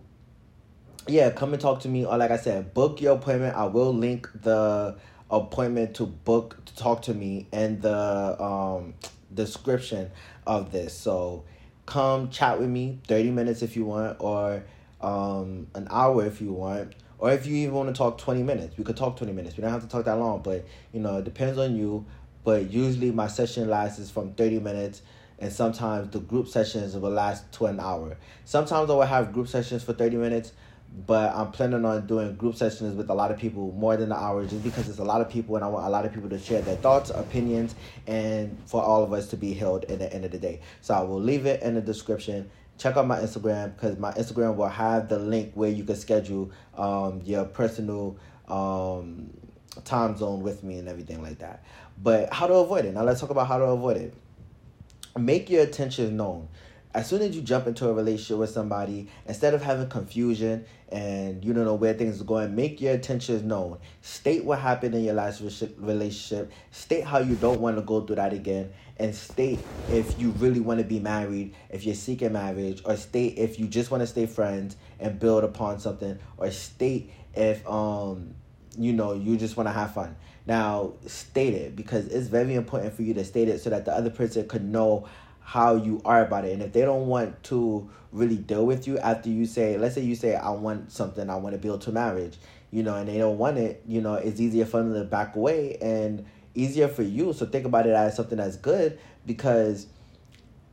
yeah, 1.07 1.31
come 1.31 1.53
and 1.53 1.61
talk 1.61 1.81
to 1.81 1.89
me. 1.89 2.07
Or, 2.07 2.17
like 2.17 2.31
I 2.31 2.39
said, 2.39 2.73
book 2.73 3.01
your 3.01 3.17
appointment. 3.17 3.55
I 3.55 3.67
will 3.67 3.93
link 3.93 4.29
the 4.43 4.97
appointment 5.31 5.95
to 5.97 6.07
book 6.07 6.63
to 6.67 6.77
talk 6.77 7.03
to 7.03 7.15
me 7.15 7.49
and 7.53 7.81
the 7.83 8.43
um, 8.43 8.95
description 9.35 10.11
of 10.47 10.73
this. 10.73 10.95
So, 10.95 11.45
come 11.87 12.31
chat 12.31 12.61
with 12.61 12.69
me 12.69 13.01
30 13.09 13.31
minutes 13.31 13.63
if 13.63 13.77
you 13.77 13.85
want 13.85 14.17
or 14.21 14.63
um, 15.01 15.67
an 15.75 15.89
hour 15.91 16.25
if 16.25 16.41
you 16.41 16.53
want 16.53 16.95
or 17.19 17.31
if 17.33 17.47
you 17.47 17.57
even 17.57 17.75
want 17.75 17.89
to 17.89 17.95
talk 17.95 18.19
20 18.19 18.43
minutes. 18.43 18.77
We 18.79 18.85
could 18.85 18.97
talk 18.97 19.17
20 19.17 19.33
minutes. 19.33 19.57
We 19.57 19.63
don't 19.63 19.73
have 19.73 19.83
to 19.83 19.89
talk 19.89 20.05
that 20.05 20.19
long 20.19 20.43
but 20.43 20.65
you 20.93 21.01
know 21.01 21.19
it 21.19 21.25
depends 21.25 21.59
on 21.59 21.77
you. 21.77 22.05
But 22.45 22.71
usually 22.71 23.13
my 23.13 23.29
session 23.29 23.69
lasts 23.69 24.11
from 24.11 24.33
30 24.35 24.61
minutes 24.61 25.03
and 25.39 25.53
sometimes 25.53 26.11
the 26.11 26.21
group 26.21 26.49
sessions 26.49 26.97
will 26.97 27.11
last 27.11 27.51
to 27.53 27.67
an 27.67 27.81
hour. 27.81 28.17
Sometimes 28.45 28.91
i 28.91 28.95
will 28.95 29.03
have 29.03 29.33
group 29.33 29.49
sessions 29.49 29.83
for 29.83 29.93
30 29.93 30.17
minutes 30.17 30.53
but 30.95 31.35
I'm 31.35 31.51
planning 31.53 31.85
on 31.85 32.07
doing 32.07 32.35
group 32.37 32.55
sessions 32.55 32.95
with 32.97 33.09
a 33.09 33.15
lot 33.15 33.31
of 33.31 33.39
people 33.39 33.73
more 33.73 33.97
than 33.97 34.13
an 34.13 34.19
hour 34.19 34.45
just 34.45 34.63
because 34.63 34.89
it's 34.89 34.99
a 34.99 35.05
lot 35.05 35.21
of 35.21 35.29
people 35.31 35.57
and 35.57 35.65
I 35.65 35.69
want 35.69 35.87
a 35.87 35.89
lot 35.89 36.05
of 36.05 36.13
people 36.13 36.29
to 36.29 36.39
share 36.39 36.61
their 36.61 36.77
thoughts, 36.77 37.11
opinions, 37.11 37.75
and 38.07 38.59
for 38.67 38.83
all 38.83 39.03
of 39.03 39.13
us 39.13 39.29
to 39.29 39.37
be 39.37 39.55
held 39.55 39.85
at 39.87 39.99
the 39.99 40.13
end 40.13 40.25
of 40.25 40.33
the 40.33 40.39
day. 40.39 40.61
So 40.83 40.95
I 40.95 41.01
will 41.01 41.21
leave 41.21 41.47
it 41.47 41.63
in 41.63 41.75
the 41.75 41.81
description. 41.81 42.51
Check 42.77 42.97
out 42.97 43.07
my 43.07 43.19
Instagram 43.19 43.75
because 43.75 43.99
my 43.99 44.13
Instagram 44.13 44.57
will 44.57 44.69
have 44.69 45.09
the 45.09 45.19
link 45.19 45.53
where 45.55 45.71
you 45.71 45.85
can 45.85 45.97
schedule 45.97 46.51
um, 46.77 47.23
your 47.25 47.47
personal 47.47 48.19
um, 48.49 49.31
time 49.85 50.17
zone 50.17 50.43
with 50.43 50.63
me 50.63 50.79
and 50.79 50.89
everything 50.89 51.23
like 51.23 51.39
that. 51.39 51.65
But 52.03 52.33
how 52.33 52.47
to 52.47 52.55
avoid 52.55 52.85
it. 52.85 52.95
Now 52.95 53.05
let's 53.05 53.21
talk 53.21 53.31
about 53.31 53.47
how 53.47 53.59
to 53.59 53.65
avoid 53.65 53.97
it. 53.97 54.15
Make 55.19 55.49
your 55.49 55.63
attention 55.63 56.17
known 56.17 56.49
as 56.95 57.09
soon 57.09 57.23
as 57.23 57.35
you 57.35 57.41
jump 57.41 57.67
into 57.67 57.89
a 57.89 57.93
relationship 57.93 58.37
with 58.37 58.51
somebody, 58.51 59.09
instead 59.27 59.55
of 59.55 59.63
having 59.63 59.89
confusion 59.89 60.65
and 60.91 61.43
you 61.43 61.55
don't 61.55 61.65
know 61.65 61.75
where 61.75 61.95
things 61.95 62.21
are 62.21 62.25
going, 62.25 62.55
make 62.55 62.81
your 62.81 62.93
intentions 62.95 63.43
known. 63.43 63.79
State 64.03 64.45
what 64.45 64.59
happened 64.59 64.95
in 64.95 65.03
your 65.03 65.15
last 65.15 65.41
relationship. 65.79 66.53
State 66.71 67.05
how 67.05 67.19
you 67.19 67.35
don't 67.37 67.61
want 67.61 67.77
to 67.77 67.83
go 67.83 68.03
through 68.03 68.17
that 68.17 68.35
again. 68.35 68.71
And 68.99 69.15
state 69.15 69.59
if 69.89 70.21
you 70.21 70.31
really 70.33 70.61
want 70.61 70.81
to 70.81 70.85
be 70.85 71.01
married, 71.01 71.55
if 71.71 71.85
you're 71.85 71.95
seeking 71.95 72.35
marriage, 72.35 72.83
or 72.85 72.97
state 72.97 73.39
if 73.39 73.59
you 73.59 73.67
just 73.67 73.91
want 73.91 74.03
to 74.03 74.07
stay 74.07 74.27
friends 74.27 74.77
and 75.01 75.19
build 75.19 75.45
upon 75.45 75.81
something, 75.81 76.19
or 76.37 76.51
state 76.51 77.11
if 77.35 77.67
um 77.67 78.35
you 78.79 78.93
know 78.93 79.15
you 79.15 79.37
just 79.37 79.57
want 79.57 79.67
to 79.67 79.73
have 79.73 79.95
fun. 79.95 80.15
Now, 80.47 80.95
state 81.07 81.55
it 81.55 81.77
because 81.77 82.07
it's 82.07 82.27
very 82.27 82.55
important 82.55 82.95
for 82.95 83.03
you 83.03 83.15
to 83.15 83.25
state 83.25 83.49
it 83.49 83.61
so 83.61 83.71
that 83.71 83.85
the 83.85 83.93
other 83.93 84.11
person 84.11 84.49
could 84.49 84.65
know 84.65 85.09
how 85.45 85.77
you 85.77 86.01
are 86.05 86.25
about 86.25 86.45
it. 86.45 86.53
And 86.53 86.63
if 86.63 86.73
they 86.73 86.83
don't 86.83 87.07
want 87.07 87.43
to 87.45 87.91
really 88.11 88.37
deal 88.37 88.67
with 88.67 88.87
you 88.87 88.99
after 88.99 89.29
you 89.29 89.47
say, 89.47 89.77
let's 89.77 89.95
say 89.95 90.03
you 90.03 90.15
say, 90.15 90.35
I 90.35 90.51
want 90.51 90.93
something, 90.93 91.29
I 91.29 91.37
want 91.37 91.55
to 91.55 91.59
build 91.59 91.83
to 91.83 91.93
marriage, 91.93 92.37
you 92.71 92.83
know, 92.83 92.95
and 92.95 93.09
they 93.09 93.19
don't 93.19 93.39
want 93.39 93.59
it, 93.59 93.83
you 93.87 94.01
know, 94.01 94.15
it's 94.15 94.41
easier 94.41 94.65
for 94.65 94.79
them 94.79 94.95
to 94.95 95.05
back 95.05 95.37
away 95.37 95.77
and 95.81 96.25
easier 96.55 96.89
for 96.89 97.03
you. 97.03 97.33
So 97.33 97.47
think 97.47 97.65
about 97.65 97.87
it 97.87 97.95
as 97.95 98.17
something 98.17 98.39
that's 98.39 98.57
good 98.57 98.99
because 99.27 99.87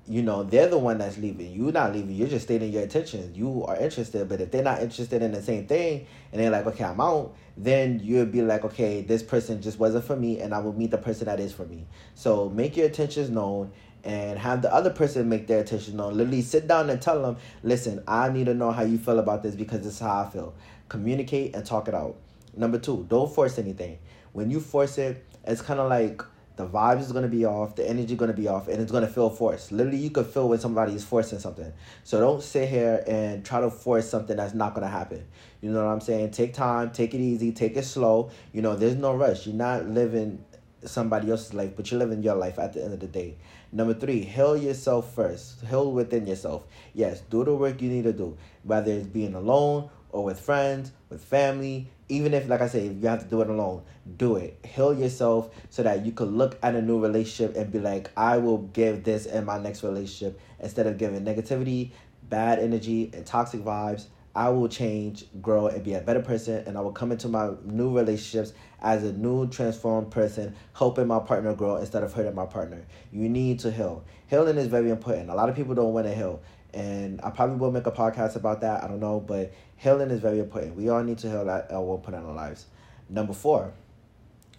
you 0.09 0.23
know 0.23 0.41
they're 0.41 0.67
the 0.67 0.77
one 0.77 0.97
that's 0.97 1.17
leaving. 1.19 1.53
You're 1.53 1.71
not 1.71 1.93
leaving. 1.93 2.15
You're 2.15 2.27
just 2.27 2.45
stating 2.45 2.73
your 2.73 2.81
intentions. 2.81 3.38
You 3.38 3.63
are 3.65 3.77
interested. 3.77 4.27
But 4.27 4.41
if 4.41 4.49
they're 4.49 4.63
not 4.63 4.81
interested 4.81 5.21
in 5.21 5.31
the 5.31 5.41
same 5.41 5.67
thing 5.67 6.07
and 6.31 6.41
they're 6.41 6.49
like 6.49 6.65
okay 6.65 6.83
i'm 6.83 6.99
out 6.99 7.35
then 7.55 7.99
you'll 8.03 8.25
be 8.25 8.41
like 8.41 8.63
okay 8.65 9.01
this 9.01 9.21
person 9.21 9.61
just 9.61 9.77
wasn't 9.77 10.03
for 10.03 10.15
me 10.15 10.39
and 10.39 10.53
i 10.53 10.59
will 10.59 10.73
meet 10.73 10.89
the 10.89 10.97
person 10.97 11.25
that 11.25 11.39
is 11.39 11.53
for 11.53 11.65
me. 11.65 11.85
So 12.15 12.49
make 12.49 12.75
your 12.75 12.88
intentions 12.88 13.29
known 13.29 13.71
and 14.03 14.39
have 14.39 14.62
the 14.62 14.74
other 14.74 14.89
person 14.89 15.27
make 15.29 15.48
their 15.48 15.62
attention 15.62 15.98
known. 15.98 16.18
Literally 16.18 16.41
sit 16.41 16.68
down 16.68 16.89
and 16.89 17.01
tell 17.01 17.22
them, 17.22 17.38
listen, 17.63 18.03
I 18.08 18.29
need 18.29 18.46
to 18.46 18.53
know 18.53 18.72
how 18.72 18.84
you 18.84 18.98
feel 18.98 19.20
about 19.20 19.44
this 19.44 19.56
because 19.56 19.82
this 19.82 19.94
is 19.94 20.00
how 20.00 20.22
I 20.22 20.29
feel. 20.29 20.53
Communicate 20.88 21.56
and 21.56 21.65
talk 21.65 21.88
it 21.88 21.94
out. 21.94 22.15
Number 22.56 22.79
two, 22.79 23.06
don't 23.10 23.34
force 23.34 23.60
anything. 23.60 24.00
When 24.34 24.50
you 24.50 24.60
force 24.60 24.98
it, 24.98 25.25
it's 25.46 25.62
kind 25.62 25.79
of 25.79 25.89
like 25.89 26.22
the 26.56 26.68
vibes 26.68 27.00
is 27.00 27.13
gonna 27.13 27.29
be 27.29 27.46
off, 27.46 27.75
the 27.75 27.89
energy 27.89 28.18
gonna 28.18 28.34
be 28.34 28.50
off, 28.50 28.68
and 28.68 28.82
it's 28.82 28.91
gonna 28.91 29.08
feel 29.08 29.29
forced. 29.29 29.72
Literally, 29.72 29.98
you 29.98 30.10
could 30.10 30.25
feel 30.25 30.50
when 30.50 30.60
somebody 30.60 30.94
is 30.94 31.06
forcing 31.06 31.39
something. 31.39 31.72
So 32.03 32.20
don't 32.20 32.44
sit 32.44 32.68
here 32.68 33.01
and 33.08 33.46
try 33.46 33.62
to 33.62 33.70
force 33.70 34.10
something 34.10 34.36
that's 34.36 34.53
not 34.53 34.75
gonna 34.75 34.89
happen. 34.89 35.25
You 35.62 35.72
know 35.72 35.86
what 35.86 35.91
I'm 35.91 36.01
saying? 36.01 36.32
Take 36.32 36.53
time, 36.53 36.91
take 36.91 37.13
it 37.13 37.20
easy, 37.20 37.53
take 37.53 37.77
it 37.77 37.86
slow. 37.86 38.32
You 38.51 38.62
know, 38.62 38.75
there's 38.75 38.96
no 38.96 39.13
rush. 39.13 39.48
You're 39.48 39.56
not 39.56 39.86
living 39.86 40.44
somebody 40.84 41.32
else's 41.32 41.53
life, 41.53 41.72
but 41.75 41.89
you're 41.89 42.00
living 42.00 42.24
your 42.24 42.36
life 42.36 42.60
at 42.60 42.74
the 42.74 42.84
end 42.84 42.94
of 42.94 43.00
the 43.00 43.08
day. 43.08 43.38
Number 43.71 43.93
three, 43.93 44.21
heal 44.21 44.57
yourself 44.57 45.13
first. 45.13 45.63
Heal 45.65 45.91
within 45.91 46.25
yourself. 46.25 46.63
Yes, 46.93 47.21
do 47.29 47.43
the 47.43 47.53
work 47.53 47.81
you 47.81 47.89
need 47.89 48.05
to 48.05 48.13
do, 48.13 48.35
whether 48.63 48.91
it's 48.91 49.05
being 49.05 49.35
alone 49.35 49.89
or 50.11 50.23
with 50.23 50.39
friends, 50.39 50.91
with 51.09 51.23
family. 51.23 51.88
Even 52.11 52.33
if, 52.33 52.49
like 52.49 52.61
I 52.61 52.67
say, 52.67 52.88
if 52.88 53.01
you 53.01 53.07
have 53.07 53.19
to 53.19 53.29
do 53.29 53.41
it 53.41 53.49
alone, 53.49 53.83
do 54.17 54.38
it. 54.38 54.57
Heal 54.65 54.97
yourself 54.97 55.51
so 55.69 55.83
that 55.83 56.03
you 56.03 56.11
can 56.11 56.35
look 56.35 56.57
at 56.63 56.73
a 56.73 56.81
new 56.81 56.99
relationship 56.99 57.55
and 57.55 57.71
be 57.71 57.79
like, 57.79 58.09
I 58.17 58.39
will 58.39 58.57
give 58.57 59.03
this 59.03 59.27
in 59.27 59.45
my 59.45 59.59
next 59.59 59.83
relationship 59.83 60.39
instead 60.59 60.88
of 60.88 60.97
giving 60.97 61.23
negativity, 61.23 61.91
bad 62.23 62.57
energy, 62.57 63.11
and 63.13 63.23
toxic 63.23 63.61
vibes. 63.61 64.05
I 64.39 64.48
will 64.48 64.69
change, 64.69 65.25
grow, 65.41 65.67
and 65.67 65.84
be 65.84 65.96
a 65.96 66.00
better 66.00 66.22
person, 66.22 66.63
and 66.65 66.77
I 66.77 66.79
will 66.79 66.93
come 66.93 67.12
into 67.12 67.27
my 67.27 67.51
new 67.65 67.93
relationships 67.93 68.53
as 68.81 69.03
a 69.03 69.12
new 69.12 69.50
transformed 69.50 70.12
person, 70.12 70.55
helping 70.74 71.08
my 71.08 71.19
partner 71.19 71.53
grow 71.53 71.75
instead 71.75 72.03
of 72.03 72.13
hurting 72.13 72.36
my 72.36 72.46
partner. 72.46 72.86
You 73.12 73.27
need 73.27 73.60
to 73.60 73.69
heal. 73.69 74.05
Healing 74.27 74.55
is 74.55 74.67
very 74.67 74.91
important. 74.91 75.29
A 75.29 75.36
lot 75.36 75.50
of 75.50 75.58
people 75.58 75.75
don't 75.75 75.91
want 75.91 76.08
to 76.08 76.15
heal. 76.15 76.39
And 76.74 77.19
I 77.22 77.31
probably 77.31 77.58
will 77.58 77.74
make 77.74 77.86
a 77.86 77.91
podcast 77.91 78.38
about 78.38 78.62
that. 78.62 78.81
I 78.81 78.88
don't 78.88 79.01
know. 79.01 79.19
But 79.19 79.51
healing 79.75 80.10
is 80.10 80.22
very 80.22 80.39
important. 80.39 80.77
We 80.77 80.88
all 80.88 81.03
need 81.03 81.17
to 81.17 81.29
heal 81.29 81.50
at, 81.50 81.69
at 81.69 81.77
one 81.77 82.00
point 82.00 82.15
in 82.15 82.24
our 82.24 82.34
lives. 82.34 82.67
Number 83.10 83.34
four, 83.34 83.74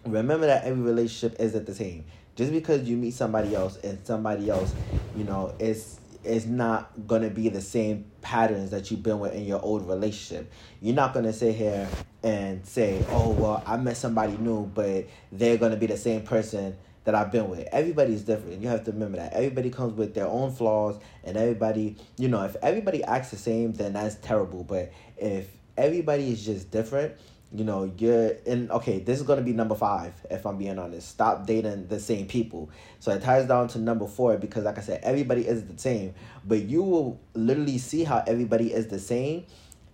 remember 0.05 0.45
that 0.45 0.63
every 0.63 0.83
relationship 0.83 1.39
isn't 1.39 1.65
the 1.65 1.73
same. 1.73 2.05
Just 2.35 2.51
because 2.51 2.87
you 2.87 2.97
meet 2.97 3.15
somebody 3.15 3.55
else 3.55 3.77
and 3.77 3.97
somebody 4.05 4.47
else, 4.47 4.75
you 5.17 5.23
know, 5.23 5.55
is 5.57 5.99
is 6.23 6.45
not 6.45 7.07
gonna 7.07 7.29
be 7.29 7.49
the 7.49 7.61
same 7.61 8.05
patterns 8.21 8.71
that 8.71 8.91
you've 8.91 9.03
been 9.03 9.19
with 9.19 9.33
in 9.33 9.45
your 9.45 9.61
old 9.61 9.87
relationship. 9.87 10.51
You're 10.81 10.95
not 10.95 11.13
gonna 11.13 11.33
sit 11.33 11.55
here 11.55 11.87
and 12.23 12.65
say, 12.65 13.03
"Oh, 13.09 13.31
well, 13.31 13.63
I 13.65 13.77
met 13.77 13.97
somebody 13.97 14.37
new, 14.37 14.65
but 14.65 15.05
they're 15.31 15.57
gonna 15.57 15.77
be 15.77 15.87
the 15.87 15.97
same 15.97 16.21
person 16.21 16.75
that 17.03 17.15
I've 17.15 17.31
been 17.31 17.49
with." 17.49 17.67
Everybody's 17.71 18.21
different. 18.21 18.61
You 18.61 18.67
have 18.69 18.83
to 18.85 18.91
remember 18.91 19.17
that 19.17 19.33
everybody 19.33 19.69
comes 19.69 19.97
with 19.97 20.13
their 20.13 20.27
own 20.27 20.51
flaws, 20.51 20.97
and 21.23 21.37
everybody, 21.37 21.97
you 22.17 22.27
know, 22.27 22.43
if 22.43 22.55
everybody 22.61 23.03
acts 23.03 23.31
the 23.31 23.37
same, 23.37 23.73
then 23.73 23.93
that's 23.93 24.15
terrible. 24.15 24.63
But 24.63 24.91
if 25.17 25.47
everybody 25.77 26.31
is 26.31 26.45
just 26.45 26.69
different, 26.69 27.13
you 27.53 27.65
know 27.65 27.91
you're 27.97 28.29
in 28.45 28.71
okay 28.71 28.99
this 28.99 29.19
is 29.19 29.25
going 29.25 29.37
to 29.37 29.43
be 29.43 29.51
number 29.51 29.75
five 29.75 30.13
if 30.29 30.45
i'm 30.45 30.57
being 30.57 30.79
honest. 30.79 31.09
Stop 31.09 31.45
dating 31.45 31.87
the 31.87 31.99
same 31.99 32.27
people. 32.27 32.69
So 32.99 33.11
it 33.11 33.21
ties 33.21 33.47
down 33.47 33.67
to 33.69 33.79
number 33.79 34.07
four 34.07 34.37
because 34.37 34.63
like 34.63 34.77
i 34.77 34.81
said 34.81 35.01
everybody 35.03 35.47
is 35.47 35.65
the 35.65 35.77
same. 35.77 36.13
But 36.45 36.63
you 36.63 36.83
will 36.83 37.19
literally 37.33 37.77
see 37.77 38.03
how 38.03 38.23
everybody 38.25 38.73
is 38.73 38.87
the 38.87 38.99
same 38.99 39.45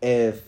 if 0.02 0.42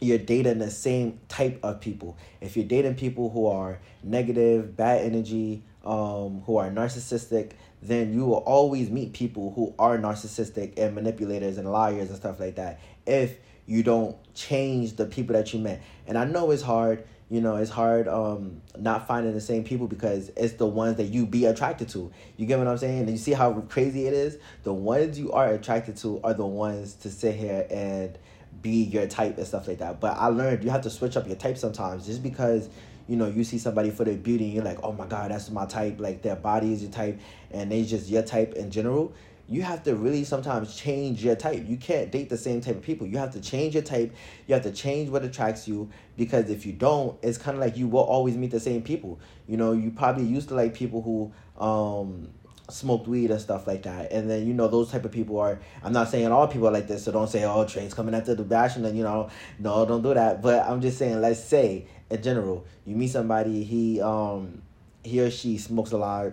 you're 0.00 0.18
dating 0.18 0.58
the 0.58 0.70
same 0.70 1.20
type 1.28 1.60
of 1.62 1.80
people. 1.80 2.16
If 2.40 2.56
you're 2.56 2.66
dating 2.66 2.96
people 2.96 3.30
who 3.30 3.46
are 3.46 3.78
negative 4.02 4.76
bad 4.76 5.04
energy 5.04 5.62
um, 5.84 6.42
who 6.46 6.56
are 6.56 6.70
narcissistic 6.70 7.52
then 7.82 8.12
you 8.12 8.24
will 8.24 8.36
always 8.36 8.90
meet 8.90 9.12
people 9.12 9.52
who 9.54 9.74
are 9.78 9.98
narcissistic 9.98 10.78
and 10.78 10.94
manipulators 10.94 11.58
and 11.58 11.70
liars 11.70 12.08
and 12.08 12.16
stuff 12.16 12.38
like 12.38 12.54
that. 12.54 12.78
If 13.06 13.36
you 13.72 13.82
don't 13.82 14.18
change 14.34 14.96
the 14.96 15.06
people 15.06 15.32
that 15.34 15.54
you 15.54 15.58
met. 15.58 15.82
And 16.06 16.18
I 16.18 16.26
know 16.26 16.50
it's 16.50 16.60
hard, 16.60 17.06
you 17.30 17.40
know, 17.40 17.56
it's 17.56 17.70
hard 17.70 18.06
um 18.06 18.60
not 18.76 19.06
finding 19.06 19.32
the 19.32 19.40
same 19.40 19.64
people 19.64 19.86
because 19.86 20.30
it's 20.36 20.52
the 20.54 20.66
ones 20.66 20.98
that 20.98 21.04
you 21.04 21.24
be 21.24 21.46
attracted 21.46 21.88
to. 21.90 22.12
You 22.36 22.44
get 22.44 22.58
what 22.58 22.68
I'm 22.68 22.76
saying? 22.76 23.00
And 23.00 23.10
you 23.10 23.16
see 23.16 23.32
how 23.32 23.50
crazy 23.70 24.06
it 24.06 24.12
is? 24.12 24.36
The 24.64 24.74
ones 24.74 25.18
you 25.18 25.32
are 25.32 25.48
attracted 25.54 25.96
to 25.98 26.20
are 26.22 26.34
the 26.34 26.44
ones 26.44 26.92
to 26.96 27.10
sit 27.10 27.34
here 27.34 27.66
and 27.70 28.18
be 28.60 28.82
your 28.82 29.06
type 29.06 29.38
and 29.38 29.46
stuff 29.46 29.66
like 29.66 29.78
that. 29.78 30.00
But 30.00 30.18
I 30.18 30.26
learned 30.26 30.64
you 30.64 30.70
have 30.70 30.82
to 30.82 30.90
switch 30.90 31.16
up 31.16 31.26
your 31.26 31.36
type 31.36 31.56
sometimes 31.56 32.04
just 32.04 32.22
because 32.22 32.68
you 33.08 33.16
know, 33.16 33.26
you 33.26 33.42
see 33.42 33.58
somebody 33.58 33.90
for 33.90 34.04
their 34.04 34.16
beauty 34.16 34.44
and 34.44 34.54
you're 34.54 34.64
like, 34.64 34.78
oh 34.82 34.92
my 34.92 35.06
God, 35.06 35.30
that's 35.30 35.50
my 35.50 35.66
type. 35.66 35.98
Like 35.98 36.22
their 36.22 36.36
body 36.36 36.72
is 36.72 36.82
your 36.82 36.92
type 36.92 37.18
and 37.50 37.72
they 37.72 37.84
just 37.84 38.08
your 38.08 38.22
type 38.22 38.52
in 38.52 38.70
general 38.70 39.12
you 39.48 39.62
have 39.62 39.82
to 39.84 39.94
really 39.94 40.24
sometimes 40.24 40.76
change 40.76 41.24
your 41.24 41.36
type. 41.36 41.64
You 41.66 41.76
can't 41.76 42.10
date 42.10 42.28
the 42.28 42.38
same 42.38 42.60
type 42.60 42.76
of 42.76 42.82
people. 42.82 43.06
You 43.06 43.18
have 43.18 43.32
to 43.32 43.40
change 43.40 43.74
your 43.74 43.82
type. 43.82 44.14
You 44.46 44.54
have 44.54 44.62
to 44.62 44.72
change 44.72 45.10
what 45.10 45.24
attracts 45.24 45.66
you 45.66 45.90
because 46.16 46.48
if 46.48 46.64
you 46.64 46.72
don't, 46.72 47.18
it's 47.22 47.38
kind 47.38 47.56
of 47.56 47.60
like 47.60 47.76
you 47.76 47.88
will 47.88 48.00
always 48.00 48.36
meet 48.36 48.50
the 48.50 48.60
same 48.60 48.82
people. 48.82 49.20
You 49.46 49.56
know, 49.56 49.72
you 49.72 49.90
probably 49.90 50.24
used 50.24 50.48
to 50.48 50.54
like 50.54 50.74
people 50.74 51.02
who 51.02 51.32
um 51.62 52.28
smoked 52.70 53.06
weed 53.06 53.30
and 53.30 53.40
stuff 53.40 53.66
like 53.66 53.82
that. 53.82 54.12
And 54.12 54.30
then 54.30 54.46
you 54.46 54.54
know 54.54 54.68
those 54.68 54.90
type 54.90 55.04
of 55.04 55.12
people 55.12 55.38
are. 55.40 55.60
I'm 55.82 55.92
not 55.92 56.08
saying 56.08 56.28
all 56.28 56.46
people 56.46 56.68
are 56.68 56.72
like 56.72 56.88
this, 56.88 57.04
so 57.04 57.12
don't 57.12 57.28
say 57.28 57.44
oh 57.44 57.66
Trey's 57.66 57.94
coming 57.94 58.14
after 58.14 58.34
the 58.34 58.44
bash 58.44 58.76
and 58.76 58.84
then 58.84 58.96
you 58.96 59.02
know 59.02 59.28
no 59.58 59.84
don't 59.84 60.02
do 60.02 60.14
that. 60.14 60.40
But 60.40 60.66
I'm 60.66 60.80
just 60.80 60.98
saying 60.98 61.20
let's 61.20 61.42
say 61.42 61.86
in 62.10 62.22
general 62.22 62.64
you 62.84 62.96
meet 62.96 63.10
somebody 63.10 63.64
he 63.64 64.00
um 64.00 64.62
he 65.02 65.20
or 65.20 65.30
she 65.30 65.58
smokes 65.58 65.92
a 65.92 65.98
lot 65.98 66.32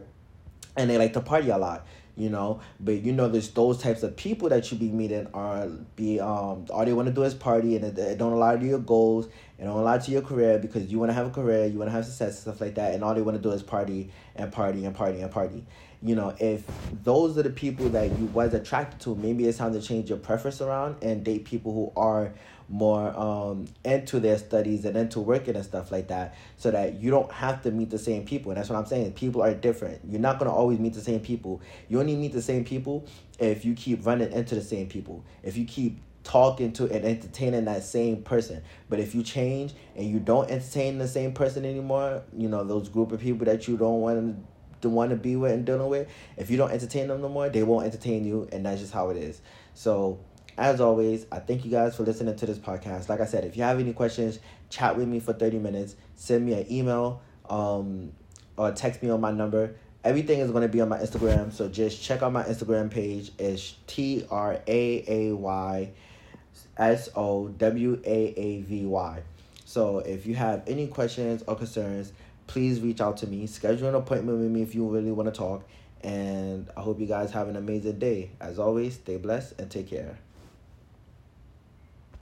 and 0.77 0.89
they 0.89 0.97
like 0.97 1.13
to 1.13 1.21
party 1.21 1.49
a 1.49 1.57
lot 1.57 1.85
you 2.19 2.29
know? 2.29 2.59
But 2.79 3.01
you 3.01 3.13
know 3.13 3.27
there's 3.27 3.49
those 3.49 3.81
types 3.81 4.03
of 4.03 4.15
people 4.15 4.49
that 4.49 4.71
you 4.71 4.77
be 4.77 4.89
meeting 4.89 5.27
are 5.33 5.67
be 5.95 6.19
um 6.19 6.65
all 6.69 6.85
they 6.85 6.93
want 6.93 7.07
to 7.07 7.13
do 7.13 7.23
is 7.23 7.33
party 7.33 7.75
and 7.75 7.97
it, 7.97 8.17
don't 8.17 8.33
allow 8.33 8.55
to 8.55 8.65
your 8.65 8.79
goals 8.79 9.27
and 9.57 9.67
don't 9.67 9.79
allow 9.79 9.97
to 9.97 10.11
your 10.11 10.21
career 10.21 10.59
because 10.59 10.91
you 10.91 10.99
want 10.99 11.09
to 11.09 11.13
have 11.13 11.27
a 11.27 11.31
career 11.31 11.65
you 11.65 11.79
want 11.79 11.89
to 11.89 11.93
have 11.93 12.05
success 12.05 12.41
stuff 12.41 12.61
like 12.61 12.75
that 12.75 12.93
and 12.93 13.03
all 13.03 13.15
they 13.15 13.21
want 13.21 13.37
to 13.37 13.41
do 13.41 13.51
is 13.51 13.63
party 13.63 14.11
and 14.35 14.51
party 14.51 14.85
and 14.85 14.95
party 14.95 15.21
and 15.21 15.31
party 15.31 15.65
you 16.01 16.15
know 16.15 16.33
if 16.39 16.63
those 17.03 17.37
are 17.37 17.43
the 17.43 17.49
people 17.49 17.89
that 17.89 18.17
you 18.17 18.25
was 18.27 18.53
attracted 18.53 18.99
to 18.99 19.15
maybe 19.15 19.45
it's 19.45 19.57
time 19.57 19.73
to 19.73 19.81
change 19.81 20.09
your 20.09 20.17
preference 20.17 20.61
around 20.61 20.95
and 21.03 21.23
date 21.23 21.45
people 21.45 21.73
who 21.73 21.91
are 21.99 22.33
more 22.69 23.17
um, 23.19 23.65
into 23.83 24.19
their 24.19 24.37
studies 24.37 24.85
and 24.85 24.95
into 24.95 25.19
working 25.19 25.55
and 25.55 25.65
stuff 25.65 25.91
like 25.91 26.07
that 26.07 26.35
so 26.57 26.69
that 26.69 27.01
you 27.01 27.09
don't 27.09 27.31
have 27.31 27.63
to 27.63 27.71
meet 27.71 27.89
the 27.89 27.97
same 27.97 28.23
people. 28.25 28.51
And 28.51 28.59
that's 28.59 28.69
what 28.69 28.77
i'm 28.77 28.85
saying. 28.85 29.13
People 29.13 29.41
are 29.41 29.53
different. 29.53 30.01
You're 30.07 30.21
not 30.21 30.37
going 30.37 30.49
to 30.49 30.55
always 30.55 30.79
meet 30.79 30.93
the 30.93 31.01
same 31.01 31.19
people. 31.19 31.61
You 31.87 31.99
only 31.99 32.15
meet 32.15 32.31
the 32.31 32.41
same 32.41 32.63
people 32.63 33.07
if 33.39 33.65
you 33.65 33.73
keep 33.73 34.05
running 34.05 34.31
into 34.31 34.55
the 34.55 34.61
same 34.61 34.87
people. 34.87 35.25
If 35.41 35.57
you 35.57 35.65
keep 35.65 35.99
talking 36.23 36.71
to 36.73 36.83
and 36.91 37.05
entertaining 37.05 37.65
that 37.65 37.83
same 37.83 38.21
person. 38.21 38.61
But 38.87 38.99
if 38.99 39.15
you 39.15 39.23
change 39.23 39.73
and 39.95 40.05
you 40.05 40.19
don't 40.19 40.49
entertain 40.51 40.99
the 40.99 41.07
same 41.07 41.31
person 41.33 41.65
anymore 41.65 42.21
you 42.37 42.49
know 42.49 42.63
those 42.63 42.89
group 42.89 43.13
of 43.13 43.21
people 43.21 43.45
that 43.45 43.67
you 43.67 43.77
don't 43.77 44.01
want 44.01 44.45
to 44.81 44.89
want 44.89 45.09
to 45.09 45.15
be 45.15 45.35
with 45.35 45.51
and 45.51 45.65
dealing 45.65 45.89
with 45.89 46.07
if 46.37 46.49
you 46.49 46.57
don't 46.57 46.71
entertain 46.71 47.07
them 47.07 47.21
no 47.21 47.29
more 47.29 47.49
they 47.49 47.63
won't 47.63 47.85
entertain 47.85 48.25
you 48.25 48.47
and 48.51 48.65
that's 48.65 48.79
just 48.81 48.93
how 48.93 49.09
it 49.09 49.17
is 49.17 49.41
so 49.73 50.19
as 50.59 50.81
always, 50.81 51.25
I 51.31 51.39
thank 51.39 51.63
you 51.63 51.71
guys 51.71 51.95
for 51.95 52.03
listening 52.03 52.35
to 52.35 52.45
this 52.45 52.57
podcast. 52.57 53.07
Like 53.07 53.21
I 53.21 53.25
said, 53.25 53.45
if 53.45 53.55
you 53.55 53.63
have 53.63 53.79
any 53.79 53.93
questions, 53.93 54.39
chat 54.69 54.97
with 54.97 55.07
me 55.07 55.21
for 55.21 55.31
30 55.31 55.57
minutes. 55.57 55.95
Send 56.15 56.45
me 56.45 56.53
an 56.53 56.69
email 56.69 57.21
um, 57.49 58.11
or 58.57 58.71
text 58.73 59.01
me 59.01 59.09
on 59.09 59.21
my 59.21 59.31
number. 59.31 59.75
Everything 60.03 60.39
is 60.39 60.51
going 60.51 60.63
to 60.63 60.67
be 60.67 60.81
on 60.81 60.89
my 60.89 60.97
Instagram. 60.97 61.53
So 61.53 61.69
just 61.69 62.03
check 62.03 62.21
out 62.21 62.33
my 62.33 62.43
Instagram 62.43 62.91
page. 62.91 63.31
It's 63.39 63.75
T 63.87 64.25
R 64.29 64.59
A 64.67 65.03
A 65.07 65.33
Y 65.33 65.91
S 66.77 67.07
O 67.15 67.47
W 67.47 68.01
A 68.03 68.33
A 68.35 68.61
V 68.61 68.85
Y. 68.85 69.23
So 69.63 69.99
if 69.99 70.25
you 70.25 70.35
have 70.35 70.63
any 70.67 70.87
questions 70.87 71.41
or 71.47 71.55
concerns, 71.55 72.11
please 72.49 72.81
reach 72.81 72.99
out 72.99 73.17
to 73.17 73.27
me. 73.27 73.45
Schedule 73.45 73.89
an 73.89 73.95
appointment 73.95 74.39
with 74.39 74.49
me 74.49 74.63
if 74.63 74.73
you 74.73 74.87
really 74.87 75.11
want 75.11 75.31
to 75.31 75.37
talk. 75.37 75.63
And 76.01 76.67
I 76.75 76.81
hope 76.81 76.99
you 76.99 77.05
guys 77.05 77.31
have 77.31 77.47
an 77.47 77.55
amazing 77.55 77.99
day. 77.99 78.31
As 78.41 78.57
always, 78.57 78.95
stay 78.95 79.17
blessed 79.17 79.61
and 79.61 79.69
take 79.69 79.87
care. 79.89 80.17